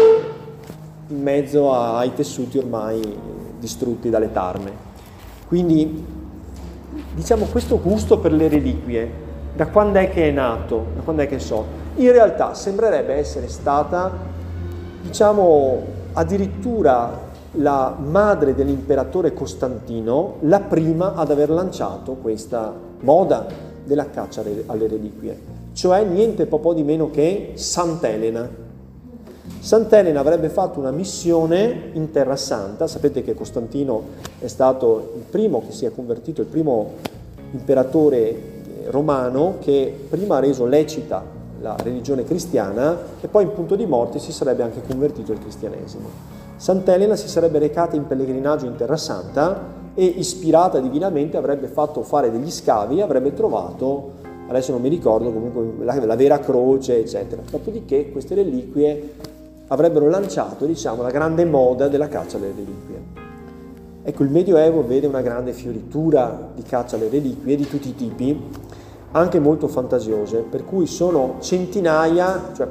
in 1.06 1.22
mezzo 1.22 1.72
ai 1.72 2.12
tessuti 2.12 2.58
ormai 2.58 3.00
distrutti 3.60 4.10
dalle 4.10 4.32
tarme. 4.32 4.72
Quindi 5.46 6.04
diciamo 7.14 7.44
questo 7.44 7.80
gusto 7.80 8.18
per 8.18 8.32
le 8.32 8.48
reliquie, 8.48 9.10
da 9.54 9.68
quando 9.68 10.00
è 10.00 10.10
che 10.10 10.28
è 10.28 10.32
nato, 10.32 10.86
da 10.96 11.02
quando 11.02 11.22
è 11.22 11.28
che 11.28 11.38
so, 11.38 11.64
in 11.96 12.10
realtà 12.10 12.54
sembrerebbe 12.54 13.14
essere 13.14 13.46
stata, 13.46 14.10
diciamo, 15.02 15.82
addirittura 16.14 17.28
la 17.52 17.94
madre 17.96 18.56
dell'imperatore 18.56 19.32
Costantino, 19.32 20.38
la 20.40 20.58
prima 20.58 21.14
ad 21.14 21.30
aver 21.30 21.50
lanciato 21.50 22.14
questa 22.14 22.88
moda 23.00 23.46
della 23.84 24.08
caccia 24.10 24.42
alle 24.66 24.86
reliquie, 24.88 25.38
cioè 25.72 26.04
niente 26.04 26.46
po' 26.46 26.74
di 26.74 26.82
meno 26.82 27.10
che 27.10 27.52
Sant'Elena, 27.54 28.68
Sant'Elena 29.60 30.20
avrebbe 30.20 30.48
fatto 30.48 30.78
una 30.78 30.90
missione 30.90 31.90
in 31.92 32.10
Terra 32.10 32.36
Santa, 32.36 32.86
sapete 32.86 33.22
che 33.22 33.34
Costantino 33.34 34.02
è 34.38 34.46
stato 34.46 35.12
il 35.16 35.22
primo 35.28 35.62
che 35.66 35.72
si 35.72 35.84
è 35.84 35.92
convertito, 35.92 36.40
il 36.40 36.46
primo 36.46 36.92
imperatore 37.52 38.18
eh, 38.18 38.42
romano 38.86 39.56
che 39.60 40.06
prima 40.08 40.36
ha 40.36 40.40
reso 40.40 40.64
lecita 40.64 41.22
la 41.60 41.76
religione 41.82 42.24
cristiana 42.24 42.96
e 43.20 43.28
poi 43.28 43.42
in 43.42 43.52
punto 43.52 43.76
di 43.76 43.84
morte 43.84 44.18
si 44.18 44.32
sarebbe 44.32 44.62
anche 44.62 44.80
convertito 44.86 45.32
al 45.32 45.40
cristianesimo. 45.40 46.08
Sant'Elena 46.56 47.16
si 47.16 47.28
sarebbe 47.28 47.58
recata 47.58 47.96
in 47.96 48.06
pellegrinaggio 48.06 48.64
in 48.64 48.76
Terra 48.76 48.96
Santa 48.96 49.79
e 50.00 50.14
ispirata 50.16 50.80
divinamente 50.80 51.36
avrebbe 51.36 51.66
fatto 51.66 52.00
fare 52.00 52.30
degli 52.30 52.50
scavi 52.50 53.02
avrebbe 53.02 53.34
trovato, 53.34 54.12
adesso 54.48 54.72
non 54.72 54.80
mi 54.80 54.88
ricordo 54.88 55.30
comunque, 55.30 55.84
la, 55.84 56.02
la 56.02 56.16
vera 56.16 56.38
croce, 56.38 57.00
eccetera. 57.00 57.42
Dopodiché 57.50 58.10
queste 58.10 58.34
reliquie 58.34 59.12
avrebbero 59.66 60.08
lanciato 60.08 60.64
diciamo, 60.64 61.02
la 61.02 61.10
grande 61.10 61.44
moda 61.44 61.88
della 61.88 62.08
caccia 62.08 62.38
alle 62.38 62.46
reliquie. 62.46 63.28
Ecco, 64.02 64.22
il 64.22 64.30
Medioevo 64.30 64.86
vede 64.86 65.06
una 65.06 65.20
grande 65.20 65.52
fioritura 65.52 66.48
di 66.54 66.62
caccia 66.62 66.96
alle 66.96 67.10
reliquie 67.10 67.54
di 67.54 67.68
tutti 67.68 67.90
i 67.90 67.94
tipi, 67.94 68.42
anche 69.10 69.38
molto 69.38 69.68
fantasiose, 69.68 70.38
per 70.38 70.64
cui 70.64 70.86
sono 70.86 71.34
centinaia, 71.40 72.52
cioè 72.54 72.66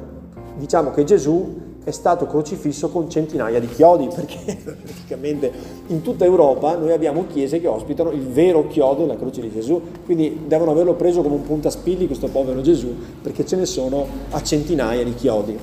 diciamo 0.58 0.90
che 0.90 1.04
Gesù 1.04 1.69
è 1.90 1.92
stato 1.92 2.26
crocifisso 2.26 2.90
con 2.90 3.10
centinaia 3.10 3.60
di 3.60 3.68
chiodi, 3.68 4.08
perché 4.14 4.58
praticamente 4.64 5.52
in 5.88 6.02
tutta 6.02 6.26
Europa 6.26 6.76
noi 6.76 6.92
abbiamo 6.92 7.26
chiese 7.28 7.60
che 7.60 7.68
ospitano 7.68 8.12
il 8.12 8.28
vero 8.28 8.68
chiodo 8.68 9.02
della 9.02 9.18
croce 9.18 9.42
di 9.42 9.52
Gesù, 9.52 9.82
quindi 10.06 10.42
devono 10.48 10.72
averlo 10.72 10.94
preso 10.94 11.22
come 11.22 11.36
un 11.36 11.44
puntaspilli 11.44 12.08
questo 12.08 12.28
povero 12.28 12.62
Gesù, 12.62 12.96
perché 13.22 13.46
ce 13.46 13.56
ne 13.56 13.66
sono 13.66 14.06
a 14.30 14.42
centinaia 14.42 15.04
di 15.04 15.14
chiodi 15.14 15.58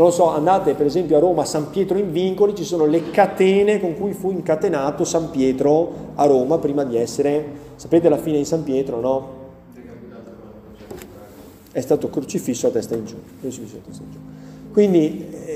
non 0.00 0.08
lo 0.08 0.14
so, 0.14 0.28
andate 0.28 0.72
per 0.74 0.86
esempio 0.86 1.16
a 1.16 1.20
Roma, 1.20 1.42
a 1.42 1.44
San 1.44 1.68
Pietro 1.68 1.98
in 1.98 2.10
Vincoli, 2.10 2.54
ci 2.54 2.64
sono 2.64 2.86
le 2.86 3.10
catene 3.10 3.80
con 3.80 3.96
cui 3.98 4.14
fu 4.14 4.30
incatenato 4.30 5.04
San 5.04 5.30
Pietro 5.30 6.12
a 6.14 6.24
Roma 6.24 6.56
prima 6.58 6.84
di 6.84 6.96
essere, 6.96 7.44
sapete 7.76 8.08
la 8.08 8.16
fine 8.16 8.38
di 8.38 8.46
San 8.46 8.62
Pietro, 8.62 9.00
no? 9.00 9.38
È 11.72 11.80
stato 11.80 12.08
crocifisso 12.08 12.68
a 12.68 12.70
testa 12.70 12.94
in 12.94 13.04
giù. 13.04 13.16
Quindi, 14.72 15.26
eh, 15.44 15.49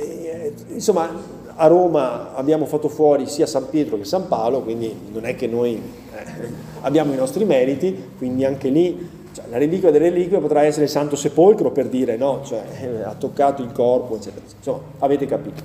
insomma, 0.68 1.08
a 1.56 1.66
Roma 1.66 2.34
abbiamo 2.34 2.66
fatto 2.66 2.88
fuori 2.88 3.26
sia 3.26 3.46
San 3.46 3.68
Pietro 3.68 3.96
che 3.96 4.04
San 4.04 4.28
Paolo, 4.28 4.62
quindi 4.62 4.94
non 5.12 5.24
è 5.24 5.34
che 5.36 5.46
noi 5.46 5.74
eh, 5.74 6.48
abbiamo 6.82 7.12
i 7.12 7.16
nostri 7.16 7.44
meriti, 7.44 8.10
quindi 8.18 8.44
anche 8.44 8.68
lì 8.68 9.22
cioè, 9.32 9.46
la 9.50 9.58
reliquia 9.58 9.90
delle 9.90 10.10
reliquie 10.10 10.38
potrà 10.38 10.62
essere 10.62 10.84
il 10.84 10.90
Santo 10.90 11.16
Sepolcro 11.16 11.70
per 11.70 11.88
dire 11.88 12.16
no, 12.16 12.42
cioè, 12.44 12.62
eh, 12.80 13.02
ha 13.02 13.14
toccato 13.14 13.62
il 13.62 13.72
corpo, 13.72 14.16
eccetera. 14.16 14.44
Insomma, 14.56 14.80
avete 15.00 15.26
capito. 15.26 15.62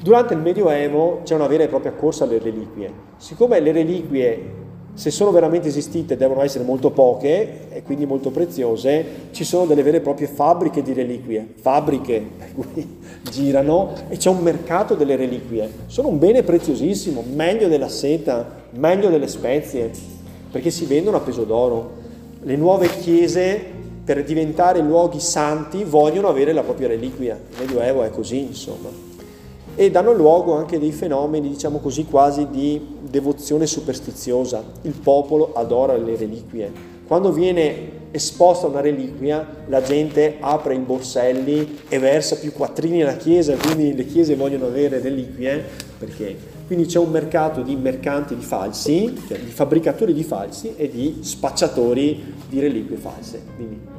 Durante 0.00 0.34
il 0.34 0.40
Medioevo 0.40 1.22
c'è 1.24 1.34
una 1.34 1.46
vera 1.46 1.64
e 1.64 1.68
propria 1.68 1.92
corsa 1.92 2.24
alle 2.24 2.38
reliquie. 2.38 2.92
Siccome 3.16 3.60
le 3.60 3.72
reliquie 3.72 4.50
se 4.98 5.12
sono 5.12 5.30
veramente 5.30 5.68
esistite 5.68 6.16
devono 6.16 6.42
essere 6.42 6.64
molto 6.64 6.90
poche 6.90 7.68
e 7.70 7.84
quindi 7.84 8.04
molto 8.04 8.30
preziose, 8.30 9.04
ci 9.30 9.44
sono 9.44 9.64
delle 9.64 9.84
vere 9.84 9.98
e 9.98 10.00
proprie 10.00 10.26
fabbriche 10.26 10.82
di 10.82 10.92
reliquie, 10.92 11.46
fabbriche 11.54 12.20
per 12.36 12.52
cui 12.52 12.98
girano 13.30 13.92
e 14.08 14.16
c'è 14.16 14.28
un 14.28 14.40
mercato 14.40 14.96
delle 14.96 15.14
reliquie. 15.14 15.70
Sono 15.86 16.08
un 16.08 16.18
bene 16.18 16.42
preziosissimo, 16.42 17.22
meglio 17.32 17.68
della 17.68 17.88
seta, 17.88 18.64
meglio 18.70 19.08
delle 19.08 19.28
spezie, 19.28 19.88
perché 20.50 20.70
si 20.70 20.84
vendono 20.84 21.18
a 21.18 21.20
peso 21.20 21.44
d'oro. 21.44 21.92
Le 22.42 22.56
nuove 22.56 22.88
chiese 22.88 23.66
per 24.04 24.24
diventare 24.24 24.80
luoghi 24.80 25.20
santi 25.20 25.84
vogliono 25.84 26.26
avere 26.26 26.52
la 26.52 26.62
propria 26.62 26.88
reliquia. 26.88 27.38
Il 27.50 27.56
Medioevo 27.60 28.02
è 28.02 28.10
così, 28.10 28.40
insomma 28.40 29.07
e 29.80 29.92
danno 29.92 30.12
luogo 30.12 30.54
anche 30.54 30.80
dei 30.80 30.90
fenomeni, 30.90 31.50
diciamo 31.50 31.78
così, 31.78 32.04
quasi 32.04 32.48
di 32.50 32.96
devozione 33.00 33.64
superstiziosa. 33.64 34.60
Il 34.82 34.94
popolo 35.00 35.52
adora 35.54 35.96
le 35.96 36.16
reliquie. 36.16 36.72
Quando 37.06 37.30
viene 37.30 38.08
esposta 38.10 38.66
una 38.66 38.80
reliquia, 38.80 39.46
la 39.68 39.80
gente 39.80 40.38
apre 40.40 40.74
i 40.74 40.80
borselli 40.80 41.78
e 41.88 42.00
versa 42.00 42.34
più 42.34 42.52
quattrini 42.52 43.02
alla 43.02 43.16
chiesa, 43.16 43.54
quindi 43.54 43.94
le 43.94 44.04
chiese 44.04 44.34
vogliono 44.34 44.66
avere 44.66 44.98
reliquie, 44.98 45.64
perché? 45.96 46.36
Quindi 46.66 46.86
c'è 46.86 46.98
un 46.98 47.12
mercato 47.12 47.62
di 47.62 47.76
mercanti 47.76 48.34
di 48.34 48.42
falsi, 48.42 49.14
cioè 49.28 49.38
di 49.38 49.50
fabbricatori 49.50 50.12
di 50.12 50.24
falsi 50.24 50.74
e 50.74 50.90
di 50.90 51.18
spacciatori 51.20 52.34
di 52.48 52.58
reliquie 52.58 52.96
false. 52.96 53.42
Quindi, 53.54 53.97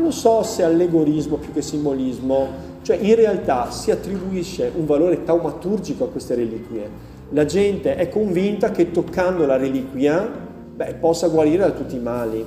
non 0.00 0.08
lo 0.08 0.10
so 0.10 0.42
se 0.42 0.62
allegorismo 0.62 1.36
più 1.36 1.52
che 1.52 1.60
simbolismo, 1.60 2.48
cioè 2.80 2.96
in 2.96 3.14
realtà 3.14 3.70
si 3.70 3.90
attribuisce 3.90 4.72
un 4.74 4.86
valore 4.86 5.24
taumaturgico 5.24 6.04
a 6.04 6.08
queste 6.08 6.34
reliquie. 6.34 6.88
La 7.32 7.44
gente 7.44 7.94
è 7.96 8.08
convinta 8.08 8.70
che 8.70 8.90
toccando 8.90 9.44
la 9.44 9.58
reliquia 9.58 10.26
beh, 10.74 10.94
possa 10.94 11.28
guarire 11.28 11.64
da 11.64 11.70
tutti 11.72 11.96
i 11.96 12.00
mali. 12.00 12.44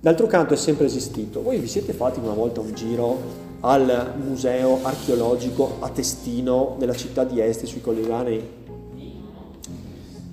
D'altro 0.00 0.26
canto 0.26 0.54
è 0.54 0.56
sempre 0.56 0.86
esistito. 0.86 1.42
Voi 1.42 1.58
vi 1.58 1.68
siete 1.68 1.92
fatti 1.92 2.18
una 2.18 2.34
volta 2.34 2.60
un 2.60 2.74
giro 2.74 3.50
al 3.60 4.14
museo 4.20 4.80
archeologico 4.82 5.76
a 5.78 5.88
Testino 5.90 6.74
nella 6.80 6.94
città 6.94 7.22
di 7.22 7.40
Este 7.40 7.66
sui 7.66 7.80
Collegani? 7.80 8.42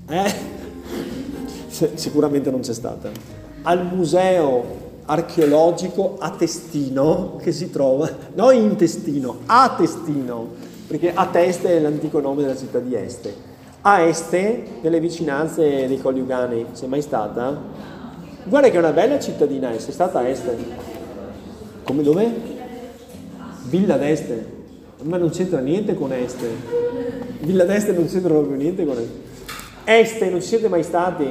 Eh? 0.08 0.34
Sicuramente 1.94 2.50
non 2.50 2.62
c'è 2.62 2.74
stata. 2.74 3.12
Al 3.62 3.86
museo 3.86 4.79
archeologico 5.10 6.18
a 6.20 6.30
Testino 6.30 7.38
che 7.42 7.52
si 7.52 7.72
trova, 7.72 8.10
non 8.36 8.54
in 8.54 8.76
Testino, 8.76 9.40
a 9.48 9.74
Testino, 9.76 10.50
perché 10.88 11.12
a 11.14 11.26
Teste 11.28 11.78
è 11.78 11.80
l'antico 11.80 12.20
nome 12.20 12.44
della 12.44 12.56
città 12.56 12.78
di 12.80 12.94
Este. 12.94 13.34
A 13.82 14.02
Este, 14.02 14.66
nelle 14.82 15.00
vicinanze 15.00 15.88
dei 15.88 16.00
Colli 16.00 16.20
Ugani, 16.20 16.66
sei 16.74 16.88
mai 16.88 17.02
stata? 17.02 17.60
Guarda 18.44 18.70
che 18.70 18.76
è 18.76 18.80
una 18.80 18.92
bella 18.92 19.20
cittadina, 19.20 19.72
sei 19.78 19.94
stata 19.94 20.20
a 20.20 20.28
Este. 20.28 20.56
Come 21.84 22.04
dove? 22.04 22.32
Villa 23.64 23.98
d'Este. 23.98 24.58
Ma 25.04 25.18
non 25.18 25.30
c'entra 25.30 25.60
niente 25.60 25.96
con 25.96 26.14
Este. 26.14 26.48
Villa 27.40 27.64
d'Este 27.64 27.94
non 27.94 28.08
c'entra 28.08 28.32
proprio 28.32 28.56
niente 28.56 28.86
con 28.86 28.98
Este. 28.98 29.28
Este, 29.86 30.30
non 30.30 30.40
ci 30.42 30.48
siete 30.50 30.68
mai 30.68 30.84
stati? 30.84 31.26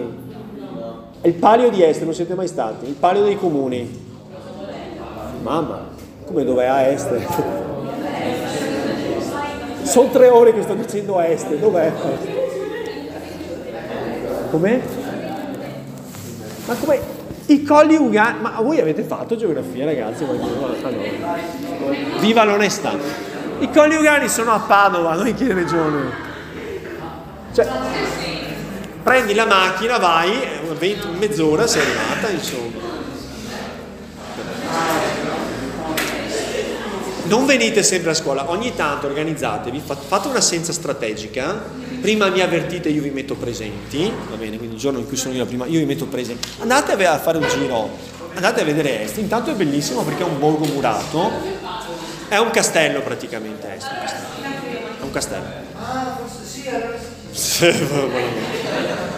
Il 1.23 1.35
palio 1.35 1.69
di 1.71 1.83
Este 1.83 2.05
non 2.05 2.15
siete 2.15 2.35
mai 2.35 2.47
stati? 2.47 2.87
Il 2.87 2.95
palio 2.95 3.25
dei 3.25 3.37
comuni. 3.37 4.07
Mamma, 5.43 5.89
come 6.25 6.45
dov'è 6.45 6.67
a 6.67 6.83
Este? 6.83 7.27
Sono 9.83 10.11
tre 10.11 10.29
ore 10.29 10.55
che 10.55 10.63
sto 10.63 10.75
dicendo 10.75 11.19
a 11.19 11.25
Este, 11.25 11.59
dov'è? 11.59 11.93
Com'è? 14.51 14.81
Ma 16.67 16.75
come? 16.75 17.17
I 17.47 17.63
colli 17.63 17.97
Ugani, 17.97 18.41
ma 18.41 18.61
voi 18.61 18.79
avete 18.79 19.03
fatto 19.03 19.35
geografia 19.35 19.87
ragazzi? 19.87 20.25
Viva 22.21 22.45
l'onestà! 22.45 22.93
I 23.61 23.71
colli 23.71 23.97
Ugani 23.97 24.29
sono 24.29 24.53
a 24.53 24.59
Padova, 24.61 25.15
non 25.15 25.27
in 25.27 25.35
che 25.35 25.53
regione? 25.53 26.27
Cioè, 27.55 27.67
prendi 29.03 29.33
la 29.33 29.47
macchina, 29.47 29.97
vai, 29.97 30.58
20, 30.75 31.07
mezz'ora 31.19 31.67
sei 31.67 31.83
arrivata, 31.83 32.31
insomma. 32.31 32.97
Non 37.25 37.45
venite 37.45 37.83
sempre 37.83 38.13
a 38.13 38.15
scuola, 38.15 38.51
ogni 38.51 38.75
tanto 38.75 39.07
organizzatevi, 39.07 39.83
fate 39.85 40.29
un'assenza 40.29 40.73
strategica, 40.73 41.63
prima 42.01 42.29
mi 42.29 42.41
avvertite, 42.41 42.89
io 42.89 43.03
vi 43.03 43.11
metto 43.11 43.35
presenti, 43.35 44.11
va 44.31 44.37
bene, 44.37 44.57
quindi 44.57 44.77
il 44.77 44.81
giorno 44.81 44.99
in 44.99 45.07
cui 45.07 45.17
sono 45.17 45.35
io 45.35 45.41
la 45.41 45.47
prima, 45.47 45.67
io 45.67 45.79
vi 45.79 45.85
metto 45.85 46.07
presenti, 46.07 46.49
andate 46.61 46.93
a 47.07 47.19
fare 47.19 47.37
un 47.37 47.47
giro, 47.47 47.91
andate 48.33 48.63
a 48.63 48.65
vedere 48.65 49.03
Est, 49.03 49.19
intanto 49.19 49.51
è 49.51 49.55
bellissimo 49.55 50.05
perché 50.05 50.23
è 50.23 50.27
un 50.27 50.39
borgo 50.39 50.65
murato, 50.65 51.31
è 52.29 52.39
un 52.39 52.51
castello 52.51 53.03
praticamente 53.03 53.75
Est, 53.75 53.87
è 53.87 55.03
un 55.03 55.11
castello. 55.11 55.45
Ah, 55.75 56.17
forse 56.19 56.47
sì, 56.47 56.67
allora 56.69 56.97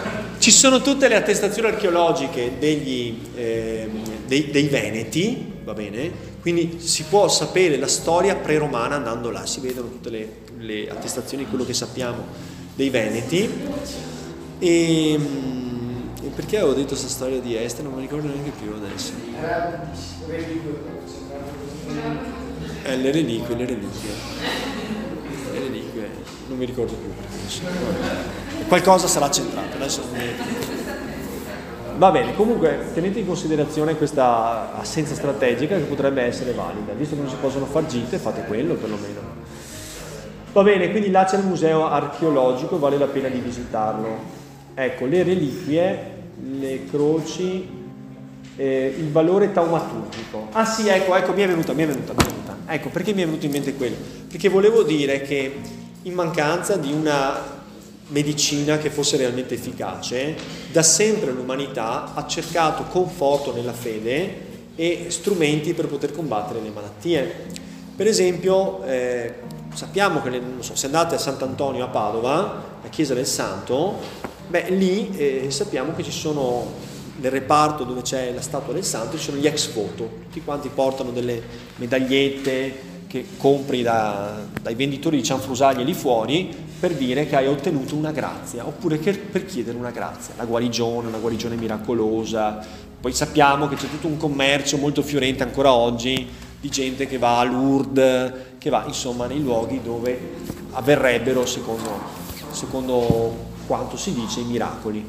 ci 0.41 0.49
sono 0.49 0.81
tutte 0.81 1.07
le 1.07 1.15
attestazioni 1.15 1.67
archeologiche 1.67 2.53
degli, 2.57 3.15
eh, 3.35 3.87
dei, 4.25 4.49
dei, 4.49 4.67
Veneti, 4.67 5.53
va 5.63 5.73
bene? 5.73 6.09
Quindi 6.41 6.79
si 6.79 7.03
può 7.03 7.27
sapere 7.27 7.77
la 7.77 7.87
storia 7.87 8.35
pre-romana 8.35 8.95
andando 8.95 9.29
là, 9.29 9.45
si 9.45 9.59
vedono 9.59 9.89
tutte 9.89 10.09
le, 10.09 10.37
le 10.57 10.89
attestazioni, 10.89 11.45
quello 11.45 11.63
che 11.63 11.75
sappiamo 11.75 12.25
dei 12.73 12.89
Veneti. 12.89 13.47
E, 14.57 15.13
e 15.13 16.27
perché 16.33 16.57
avevo 16.57 16.73
detto 16.73 16.87
questa 16.87 17.07
storia 17.07 17.39
di 17.39 17.55
Este? 17.55 17.83
Non 17.83 17.93
mi 17.93 18.01
ricordo 18.01 18.27
neanche 18.27 18.51
più 18.59 18.73
adesso. 18.73 19.11
Eh, 22.83 22.97
le 22.97 23.11
reliquie, 23.11 23.55
le 23.55 23.65
reliquie. 23.67 24.90
Non 26.51 26.59
mi 26.59 26.65
ricordo 26.65 26.93
più. 26.93 27.09
Qualcosa 28.67 29.07
sarà 29.07 29.31
centrato. 29.31 29.77
Adesso 29.77 30.01
Va 31.95 32.11
bene, 32.11 32.35
comunque 32.35 32.87
tenete 32.93 33.19
in 33.19 33.27
considerazione 33.27 33.95
questa 33.95 34.75
assenza 34.75 35.13
strategica 35.13 35.77
che 35.77 35.83
potrebbe 35.83 36.23
essere 36.23 36.51
valida, 36.51 36.91
visto 36.93 37.15
che 37.15 37.21
non 37.21 37.29
si 37.29 37.37
possono 37.39 37.65
far 37.65 37.85
gite, 37.85 38.17
fate 38.17 38.43
quello 38.47 38.73
perlomeno. 38.73 39.19
Va 40.51 40.63
bene, 40.63 40.91
quindi 40.91 41.09
là 41.09 41.23
c'è 41.23 41.37
il 41.37 41.45
museo 41.45 41.87
archeologico, 41.87 42.79
vale 42.79 42.97
la 42.97 43.07
pena 43.07 43.29
di 43.29 43.39
visitarlo. 43.39 44.09
Ecco, 44.73 45.05
le 45.05 45.23
reliquie, 45.23 46.11
le 46.59 46.85
croci, 46.89 47.69
eh, 48.57 48.95
il 48.97 49.09
valore 49.09 49.53
taumaturgico. 49.53 50.47
Ah 50.51 50.65
sì, 50.65 50.89
ecco, 50.89 51.15
ecco, 51.15 51.31
mi 51.31 51.43
è 51.43 51.47
venuta, 51.47 51.71
mi 51.71 51.83
è 51.83 51.87
venuta, 51.87 52.11
mi 52.11 52.23
è 52.23 52.25
venuta. 52.25 52.57
Ecco, 52.65 52.89
perché 52.89 53.13
mi 53.13 53.21
è 53.21 53.25
venuto 53.25 53.45
in 53.45 53.51
mente 53.51 53.75
quello? 53.75 53.95
Perché 54.27 54.49
volevo 54.49 54.83
dire 54.83 55.21
che 55.21 55.79
in 56.03 56.13
mancanza 56.13 56.77
di 56.77 56.91
una 56.91 57.59
medicina 58.07 58.77
che 58.77 58.89
fosse 58.89 59.17
realmente 59.17 59.53
efficace, 59.53 60.35
da 60.71 60.83
sempre 60.83 61.31
l'umanità 61.31 62.13
ha 62.13 62.27
cercato 62.27 62.83
conforto 62.83 63.53
nella 63.53 63.73
fede 63.73 64.49
e 64.75 65.05
strumenti 65.09 65.73
per 65.73 65.87
poter 65.87 66.11
combattere 66.11 66.61
le 66.61 66.69
malattie. 66.69 67.45
Per 67.95 68.07
esempio, 68.07 68.83
eh, 68.83 69.33
sappiamo 69.73 70.21
che 70.21 70.41
so, 70.59 70.75
se 70.75 70.87
andate 70.87 71.15
a 71.15 71.19
Sant'Antonio 71.19 71.85
a 71.85 71.87
Padova, 71.87 72.63
la 72.81 72.89
chiesa 72.89 73.13
del 73.13 73.27
Santo, 73.27 73.99
beh, 74.47 74.69
lì 74.71 75.15
eh, 75.15 75.51
sappiamo 75.51 75.93
che 75.93 76.03
ci 76.03 76.11
sono 76.11 76.89
nel 77.21 77.31
reparto 77.31 77.83
dove 77.83 78.01
c'è 78.01 78.33
la 78.33 78.41
statua 78.41 78.73
del 78.73 78.83
santo 78.83 79.15
ci 79.17 79.25
sono 79.25 79.37
gli 79.37 79.45
ex 79.45 79.71
voto, 79.73 80.09
tutti 80.23 80.41
quanti 80.43 80.69
portano 80.69 81.11
delle 81.11 81.41
medagliette 81.75 82.89
che 83.11 83.25
compri 83.35 83.81
da, 83.81 84.37
dai 84.61 84.73
venditori 84.73 85.17
di 85.17 85.23
cianfrusaglie 85.23 85.83
lì 85.83 85.93
fuori 85.93 86.55
per 86.79 86.93
dire 86.93 87.27
che 87.27 87.35
hai 87.35 87.45
ottenuto 87.45 87.93
una 87.93 88.11
grazia, 88.11 88.65
oppure 88.65 88.97
per 88.97 89.45
chiedere 89.45 89.77
una 89.77 89.91
grazia, 89.91 90.33
la 90.37 90.45
guarigione, 90.45 91.09
una 91.09 91.17
guarigione 91.17 91.57
miracolosa. 91.57 92.65
Poi 93.01 93.11
sappiamo 93.11 93.67
che 93.67 93.75
c'è 93.75 93.89
tutto 93.89 94.07
un 94.07 94.15
commercio 94.15 94.77
molto 94.77 95.01
fiorente 95.01 95.43
ancora 95.43 95.73
oggi 95.73 96.25
di 96.61 96.69
gente 96.69 97.05
che 97.05 97.17
va 97.17 97.39
a 97.39 97.43
Lourdes, 97.43 98.33
che 98.57 98.69
va 98.69 98.85
insomma 98.87 99.25
nei 99.25 99.41
luoghi 99.41 99.81
dove 99.83 100.17
avverrebbero, 100.71 101.45
secondo, 101.45 101.89
secondo 102.51 103.49
quanto 103.67 103.97
si 103.97 104.13
dice, 104.13 104.39
i 104.39 104.45
miracoli. 104.45 105.05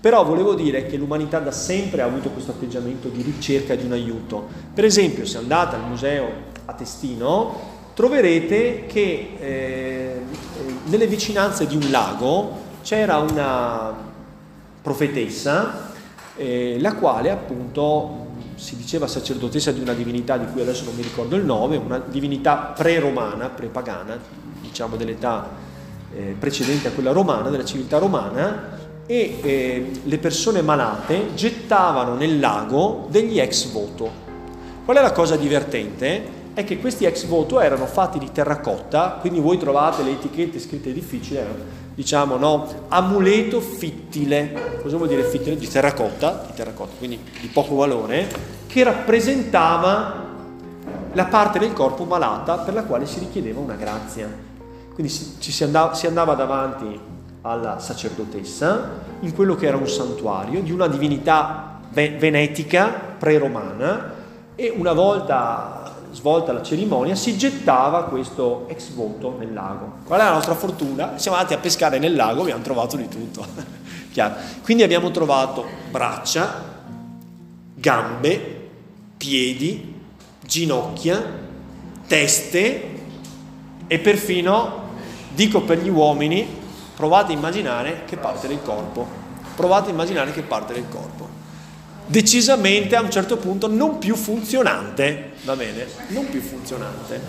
Però 0.00 0.24
volevo 0.24 0.54
dire 0.54 0.86
che 0.86 0.96
l'umanità 0.96 1.38
da 1.38 1.52
sempre 1.52 2.00
ha 2.00 2.06
avuto 2.06 2.30
questo 2.30 2.52
atteggiamento 2.52 3.08
di 3.08 3.20
ricerca 3.20 3.74
di 3.74 3.84
un 3.84 3.92
aiuto. 3.92 4.48
Per 4.72 4.84
esempio, 4.86 5.26
se 5.26 5.36
andate 5.36 5.76
al 5.76 5.86
museo 5.86 6.51
a 6.64 6.72
Testino, 6.72 7.80
troverete 7.94 8.86
che 8.86 9.36
eh, 9.38 10.20
nelle 10.84 11.06
vicinanze 11.06 11.66
di 11.66 11.76
un 11.76 11.90
lago 11.90 12.60
c'era 12.82 13.18
una 13.18 13.94
profetessa, 14.80 15.90
eh, 16.36 16.76
la 16.80 16.94
quale 16.94 17.30
appunto 17.30 18.30
si 18.54 18.76
diceva 18.76 19.06
sacerdotessa 19.06 19.72
di 19.72 19.80
una 19.80 19.92
divinità 19.92 20.36
di 20.36 20.46
cui 20.52 20.60
adesso 20.60 20.84
non 20.84 20.94
mi 20.94 21.02
ricordo 21.02 21.36
il 21.36 21.44
nome, 21.44 21.76
una 21.76 21.98
divinità 21.98 22.72
pre-romana, 22.76 23.48
pre-pagana, 23.48 24.18
diciamo 24.60 24.96
dell'età 24.96 25.48
eh, 26.14 26.36
precedente 26.38 26.88
a 26.88 26.90
quella 26.92 27.12
romana, 27.12 27.48
della 27.50 27.64
civiltà 27.64 27.98
romana, 27.98 28.80
e 29.06 29.38
eh, 29.42 29.90
le 30.04 30.18
persone 30.18 30.62
malate 30.62 31.34
gettavano 31.34 32.14
nel 32.14 32.38
lago 32.38 33.06
degli 33.10 33.38
ex 33.38 33.70
voto. 33.70 34.10
Qual 34.84 34.96
è 34.96 35.00
la 35.00 35.12
cosa 35.12 35.36
divertente? 35.36 36.40
È 36.54 36.64
che 36.64 36.78
questi 36.78 37.06
ex 37.06 37.24
voto 37.26 37.60
erano 37.60 37.86
fatti 37.86 38.18
di 38.18 38.30
terracotta, 38.30 39.16
quindi 39.20 39.40
voi 39.40 39.56
trovate 39.56 40.02
le 40.02 40.10
etichette 40.10 40.58
scritte 40.58 40.92
difficili, 40.92 41.38
erano, 41.38 41.64
diciamo 41.94 42.36
no, 42.36 42.66
amuleto 42.88 43.60
fittile. 43.60 44.78
Cosa 44.82 44.96
vuol 44.96 45.08
dire 45.08 45.24
fittile? 45.24 45.56
Di 45.56 45.66
terracotta, 45.66 46.44
di 46.46 46.54
terracotta, 46.54 46.94
quindi 46.98 47.18
di 47.40 47.46
poco 47.48 47.74
valore, 47.74 48.28
che 48.66 48.82
rappresentava 48.84 50.28
la 51.14 51.24
parte 51.24 51.58
del 51.58 51.72
corpo 51.72 52.04
malata 52.04 52.58
per 52.58 52.74
la 52.74 52.84
quale 52.84 53.06
si 53.06 53.18
richiedeva 53.18 53.60
una 53.60 53.74
grazia. 53.74 54.28
Quindi 54.92 55.10
si 55.10 55.64
andava, 55.64 55.94
si 55.94 56.06
andava 56.06 56.34
davanti 56.34 57.00
alla 57.42 57.78
sacerdotessa 57.78 58.90
in 59.20 59.34
quello 59.34 59.54
che 59.54 59.66
era 59.66 59.76
un 59.78 59.88
santuario 59.88 60.60
di 60.60 60.70
una 60.70 60.86
divinità 60.86 61.80
venetica 61.90 62.88
pre-romana 63.18 64.20
e 64.54 64.72
una 64.76 64.92
volta 64.92 65.81
svolta 66.12 66.52
la 66.52 66.62
cerimonia 66.62 67.14
si 67.14 67.36
gettava 67.36 68.04
questo 68.04 68.66
ex 68.68 68.90
voto 68.90 69.36
nel 69.38 69.52
lago. 69.52 69.94
Qual 70.04 70.20
è 70.20 70.22
la 70.22 70.32
nostra 70.32 70.54
fortuna? 70.54 71.18
Siamo 71.18 71.36
andati 71.36 71.54
a 71.54 71.58
pescare 71.58 71.98
nel 71.98 72.14
lago 72.14 72.42
abbiamo 72.42 72.62
trovato 72.62 72.96
di 72.96 73.08
tutto. 73.08 73.44
Quindi 74.62 74.82
abbiamo 74.82 75.10
trovato 75.10 75.64
braccia, 75.90 76.62
gambe, 77.74 78.68
piedi, 79.16 80.00
ginocchia, 80.44 81.40
teste 82.06 82.90
e 83.86 83.98
perfino, 83.98 84.90
dico 85.34 85.62
per 85.62 85.82
gli 85.82 85.88
uomini, 85.88 86.60
Provate 87.02 87.32
a 87.32 87.34
immaginare 87.34 88.04
che 88.04 88.16
parte 88.16 88.46
del 88.46 88.62
corpo. 88.62 89.04
Provate 89.56 89.90
a 89.90 89.92
immaginare 89.92 90.30
che 90.30 90.42
parte 90.42 90.72
del 90.72 90.84
corpo. 90.88 91.21
Decisamente 92.06 92.96
a 92.96 93.00
un 93.00 93.10
certo 93.10 93.36
punto 93.36 93.68
non 93.68 93.98
più 93.98 94.16
funzionante, 94.16 95.32
va 95.44 95.56
bene? 95.56 95.86
Non 96.08 96.28
più 96.28 96.40
funzionante. 96.40 97.20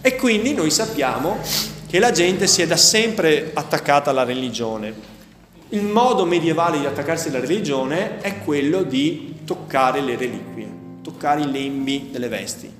E 0.00 0.16
quindi 0.16 0.52
noi 0.54 0.70
sappiamo 0.70 1.38
che 1.86 1.98
la 1.98 2.10
gente 2.10 2.46
si 2.46 2.62
è 2.62 2.66
da 2.66 2.76
sempre 2.76 3.50
attaccata 3.54 4.10
alla 4.10 4.24
religione. 4.24 4.92
Il 5.70 5.82
modo 5.82 6.24
medievale 6.24 6.78
di 6.78 6.86
attaccarsi 6.86 7.28
alla 7.28 7.40
religione 7.40 8.20
è 8.20 8.38
quello 8.38 8.82
di 8.82 9.36
toccare 9.44 10.00
le 10.00 10.16
reliquie, 10.16 10.68
toccare 11.02 11.42
i 11.42 11.50
lembi 11.50 12.08
delle 12.10 12.28
vesti, 12.28 12.72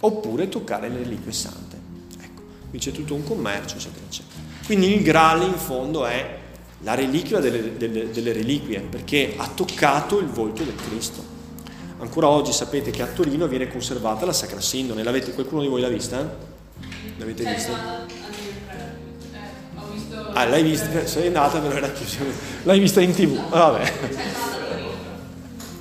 oppure 0.00 0.48
toccare 0.48 0.88
le 0.88 0.98
reliquie 0.98 1.32
sante. 1.32 1.76
Ecco, 2.20 2.42
qui 2.70 2.78
c'è 2.78 2.92
tutto 2.92 3.14
un 3.14 3.24
commercio, 3.24 3.76
eccetera, 3.76 4.04
eccetera. 4.06 4.40
Quindi 4.66 4.94
il 4.94 5.02
Graal 5.02 5.42
in 5.42 5.54
fondo 5.54 6.06
è 6.06 6.38
la 6.84 6.94
reliquia 6.94 7.40
delle, 7.40 7.76
delle, 7.76 8.10
delle 8.10 8.32
reliquie, 8.32 8.80
perché 8.80 9.34
ha 9.36 9.48
toccato 9.48 10.18
il 10.18 10.26
volto 10.26 10.62
del 10.62 10.74
Cristo. 10.76 11.32
Ancora 11.98 12.28
oggi 12.28 12.52
sapete 12.52 12.90
che 12.90 13.00
a 13.00 13.06
Torino 13.06 13.46
viene 13.46 13.68
conservata 13.68 14.26
la 14.26 14.34
Sacra 14.34 14.60
Sindone. 14.60 15.02
L'avete, 15.02 15.32
qualcuno 15.32 15.62
di 15.62 15.68
voi 15.68 15.80
l'ha 15.80 15.88
vista? 15.88 16.36
L'avete 17.16 17.44
vista? 17.44 18.06
Ah, 20.34 20.44
l'hai 20.46 20.62
vista? 20.62 21.06
Sei 21.06 21.28
andata, 21.28 21.58
però 21.58 21.74
era 21.74 21.90
chiusa. 21.90 22.18
L'hai 22.64 22.78
vista 22.78 23.00
in 23.00 23.14
tv? 23.14 23.38
Ah, 23.50 23.70
vabbè. 23.70 23.92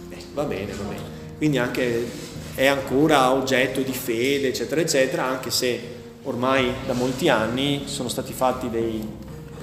Eh, 0.09 0.23
va 0.33 0.43
bene, 0.45 0.71
va 0.71 0.83
bene. 0.83 1.01
Quindi 1.37 1.57
anche 1.57 2.07
è 2.55 2.67
ancora 2.67 3.33
oggetto 3.33 3.81
di 3.81 3.91
fede, 3.91 4.47
eccetera, 4.49 4.79
eccetera, 4.79 5.25
anche 5.25 5.51
se 5.51 5.81
ormai 6.23 6.71
da 6.85 6.93
molti 6.93 7.27
anni 7.27 7.83
sono 7.87 8.07
stati 8.07 8.31
fatti 8.31 8.69
dei 8.69 9.05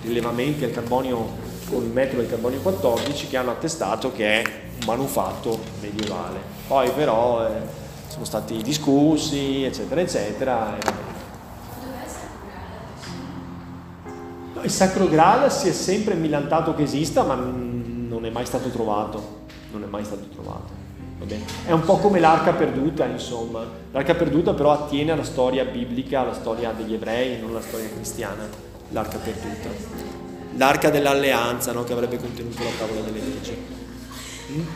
rilevamenti 0.02 0.64
al 0.64 0.70
carbonio 0.70 1.48
con 1.68 1.84
il 1.84 1.90
metodo 1.90 2.20
del 2.20 2.30
carbonio 2.30 2.60
14 2.60 3.28
che 3.28 3.36
hanno 3.36 3.52
attestato 3.52 4.12
che 4.12 4.42
è 4.42 4.42
un 4.80 4.86
manufatto 4.86 5.58
medievale. 5.80 6.38
Poi 6.66 6.90
però 6.90 7.46
eh, 7.46 7.50
sono 8.08 8.24
stati 8.24 8.60
discussi, 8.62 9.62
eccetera, 9.62 10.00
eccetera. 10.00 10.78
No, 14.54 14.62
il 14.62 14.70
Sacro 14.70 15.08
Graal 15.08 15.50
si 15.50 15.68
è 15.68 15.72
sempre 15.72 16.14
millantato 16.14 16.74
che 16.74 16.82
esista, 16.82 17.22
ma 17.22 17.34
non 17.34 18.20
è 18.24 18.30
mai 18.30 18.46
stato 18.46 18.68
trovato. 18.68 19.38
Non 19.72 19.84
è 19.84 19.86
mai 19.86 20.04
stato 20.04 20.24
trovato. 20.32 20.78
È 21.66 21.70
un 21.70 21.82
po' 21.82 21.98
come 21.98 22.18
l'arca 22.18 22.52
perduta, 22.52 23.04
insomma. 23.04 23.62
L'arca 23.92 24.14
perduta 24.14 24.54
però 24.54 24.72
attiene 24.72 25.12
alla 25.12 25.22
storia 25.22 25.64
biblica, 25.64 26.20
alla 26.20 26.32
storia 26.32 26.72
degli 26.72 26.94
ebrei, 26.94 27.38
non 27.38 27.50
alla 27.50 27.60
storia 27.60 27.88
cristiana, 27.88 28.48
l'arca 28.90 29.18
perduta. 29.18 29.68
L'arca 30.56 30.90
dell'alleanza, 30.90 31.72
no? 31.72 31.84
che 31.84 31.92
avrebbe 31.92 32.18
contenuto 32.18 32.62
la 32.62 32.70
tavola 32.78 33.00
delle 33.00 33.20
leggi. 33.20 33.56
Mm? 34.52 34.66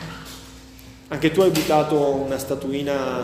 Anche 1.09 1.31
tu 1.31 1.41
hai 1.41 1.51
buttato 1.51 1.99
una 2.09 2.37
statuina 2.37 3.23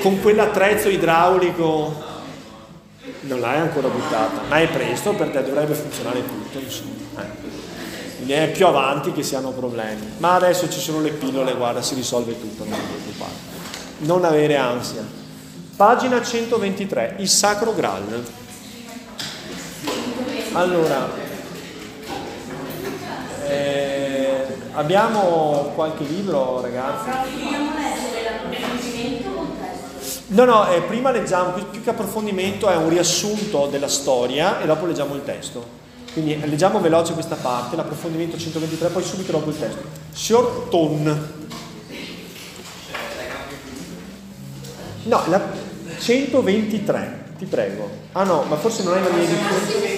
con 0.00 0.20
quell'attrezzo 0.20 0.88
idraulico, 0.88 2.06
non 3.22 3.40
l'hai 3.40 3.58
ancora 3.58 3.88
buttata, 3.88 4.42
ma 4.48 4.60
è 4.60 4.68
presto 4.68 5.12
per 5.14 5.28
te, 5.28 5.42
dovrebbe 5.42 5.74
funzionare 5.74 6.24
tutto, 6.24 6.58
insomma. 6.58 7.22
Eh 7.22 7.48
è 8.26 8.50
più 8.50 8.66
avanti 8.66 9.12
che 9.12 9.22
si 9.22 9.34
hanno 9.34 9.52
problemi. 9.52 10.14
Ma 10.18 10.34
adesso 10.34 10.68
ci 10.70 10.80
sono 10.80 11.00
le 11.00 11.10
pillole, 11.10 11.54
guarda, 11.54 11.82
si 11.82 11.94
risolve 11.94 12.38
tutto, 12.38 12.64
non 12.64 12.78
preoccupare. 12.78 13.46
Non 13.98 14.24
avere 14.24 14.56
ansia. 14.56 15.02
Pagina 15.76 16.22
123, 16.22 17.16
il 17.18 17.28
Sacro 17.28 17.74
Graal. 17.74 18.24
Allora, 20.58 21.08
eh, 23.46 24.44
abbiamo 24.72 25.70
qualche 25.76 26.02
libro, 26.02 26.60
ragazzi? 26.60 27.08
No, 30.26 30.44
no, 30.44 30.68
eh, 30.68 30.80
prima 30.80 31.12
leggiamo, 31.12 31.52
più 31.52 31.80
che 31.80 31.90
approfondimento 31.90 32.68
è 32.68 32.74
un 32.74 32.88
riassunto 32.88 33.68
della 33.68 33.86
storia 33.86 34.60
e 34.60 34.66
dopo 34.66 34.86
leggiamo 34.86 35.14
il 35.14 35.22
testo. 35.22 35.64
Quindi 36.12 36.36
leggiamo 36.40 36.80
veloce 36.80 37.12
questa 37.12 37.36
parte, 37.36 37.76
l'approfondimento 37.76 38.36
123, 38.36 38.88
poi 38.88 39.04
subito 39.04 39.30
dopo 39.30 39.50
il 39.50 39.58
testo. 39.60 39.82
Signor 40.12 40.66
Ton. 40.70 41.32
No, 45.04 45.22
la 45.28 45.40
123, 46.00 47.24
ti 47.38 47.44
prego. 47.44 47.88
Ah 48.10 48.24
no, 48.24 48.42
ma 48.42 48.56
forse 48.56 48.82
non 48.82 48.96
è 48.96 49.00
la 49.00 49.10
mia 49.10 49.22
edizione. 49.22 49.97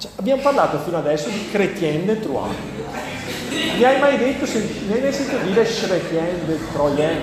cioè, 0.00 0.10
abbiamo 0.16 0.40
parlato 0.40 0.78
fino 0.78 0.96
adesso 0.96 1.28
di 1.28 1.50
Chrétien 1.50 2.06
de 2.06 2.20
Troyes. 2.20 2.56
Mi 3.76 3.84
hai 3.84 4.00
mai 4.00 4.16
detto, 4.16 4.46
mi 4.50 4.92
hai 4.94 5.00
mai 5.02 5.12
sentito 5.12 5.36
dire 5.44 5.62
Chrétien 5.62 6.46
de 6.46 6.58
Troyes? 6.72 7.18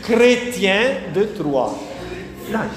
Chrétien 0.00 1.12
de 1.12 1.32
Troyes. 1.32 1.78
Dai. 2.50 2.68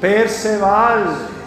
Perceval. 0.00 1.41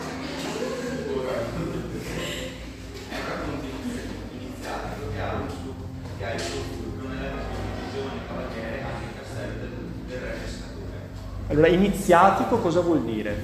Allora, 11.48 11.68
iniziatico 11.68 12.58
cosa 12.58 12.80
vuol 12.82 13.04
dire? 13.04 13.44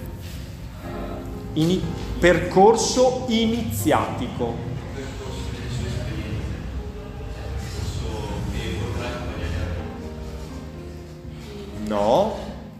Ini- 1.53 1.81
percorso 2.19 3.25
iniziatico. 3.27 4.69
No, 11.87 12.35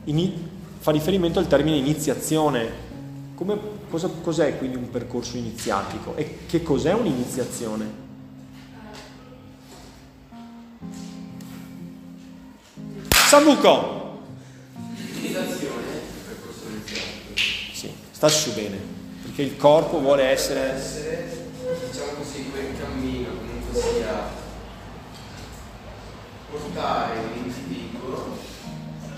ini- 0.05 0.49
fa 0.79 0.91
riferimento 0.91 1.38
al 1.39 1.47
termine 1.47 1.77
iniziazione. 1.77 2.89
Come, 3.36 3.57
cosa, 3.89 4.10
cos'è 4.21 4.57
quindi 4.57 4.77
un 4.77 4.89
percorso 4.89 5.38
iniziatico? 5.38 6.15
E 6.15 6.45
che 6.47 6.63
cos'è 6.63 6.93
un'iniziazione? 6.93 7.99
Sambuco! 13.10 14.00
Iniziatico. 15.32 15.80
Sì, 17.74 17.94
stassi 18.12 18.50
bene, 18.52 18.78
perché 19.24 19.44
il 19.44 19.56
corpo 19.56 20.00
vuole 20.00 20.24
essere... 20.24 20.74
essere, 20.74 21.48
diciamo 21.89 22.12
così, 22.17 22.50
quel 22.52 22.78
cammino 22.78 23.30
comunque 23.30 23.82
sia 23.82 24.30
portare 26.50 27.20
un 27.20 27.46
individuo 27.46 28.38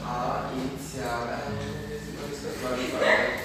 a 0.03 0.49
iniziare, 0.53 1.35
non 2.15 2.27
riesco 2.29 2.47
a 2.47 2.51
trovare 2.59 2.83
parole. 2.83 3.41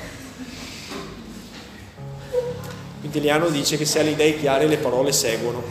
Quintiliano 3.00 3.48
dice 3.48 3.78
che 3.78 3.86
se 3.86 4.00
ha 4.00 4.02
le 4.02 4.10
idee 4.10 4.38
chiare 4.38 4.66
le 4.66 4.76
parole 4.76 5.12
seguono. 5.12 5.62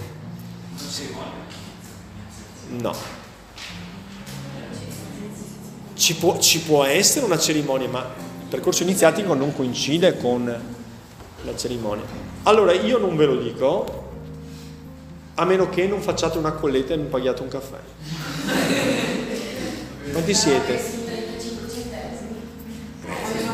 No. 2.70 3.17
Ci 5.98 6.16
può, 6.16 6.38
ci 6.40 6.60
può 6.62 6.84
essere 6.84 7.26
una 7.26 7.40
cerimonia, 7.40 7.88
ma 7.90 8.00
il 8.02 8.48
percorso 8.48 8.84
iniziatico 8.84 9.34
non 9.34 9.54
coincide 9.54 10.16
con 10.18 10.46
la 10.46 11.56
cerimonia. 11.58 12.06
Allora 12.44 12.72
io 12.72 12.98
non 13.00 13.16
ve 13.16 13.26
lo 13.26 13.36
dico, 13.38 14.06
a 15.36 15.46
meno 15.46 15.70
che 15.70 15.88
non 15.88 16.02
facciate 16.02 16.38
una 16.38 16.52
colletta 16.52 16.94
e 16.94 16.98
non 16.98 17.10
paghiate 17.10 17.42
un 17.42 17.48
caffè. 17.48 17.78
Quanti 20.12 20.34
siete? 20.34 20.82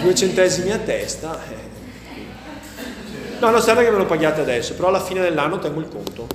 Due 0.01 0.13
centesimi 0.13 0.71
a 0.71 0.77
testa. 0.79 1.39
eh. 1.49 1.71
No, 3.39 3.49
non 3.49 3.61
serve 3.61 3.85
che 3.85 3.91
me 3.91 3.97
lo 3.97 4.05
paghiate 4.05 4.41
adesso, 4.41 4.73
però 4.73 4.89
alla 4.89 5.01
fine 5.03 5.21
dell'anno 5.21 5.59
tengo 5.59 5.79
il 5.79 5.87
conto. 5.87 6.27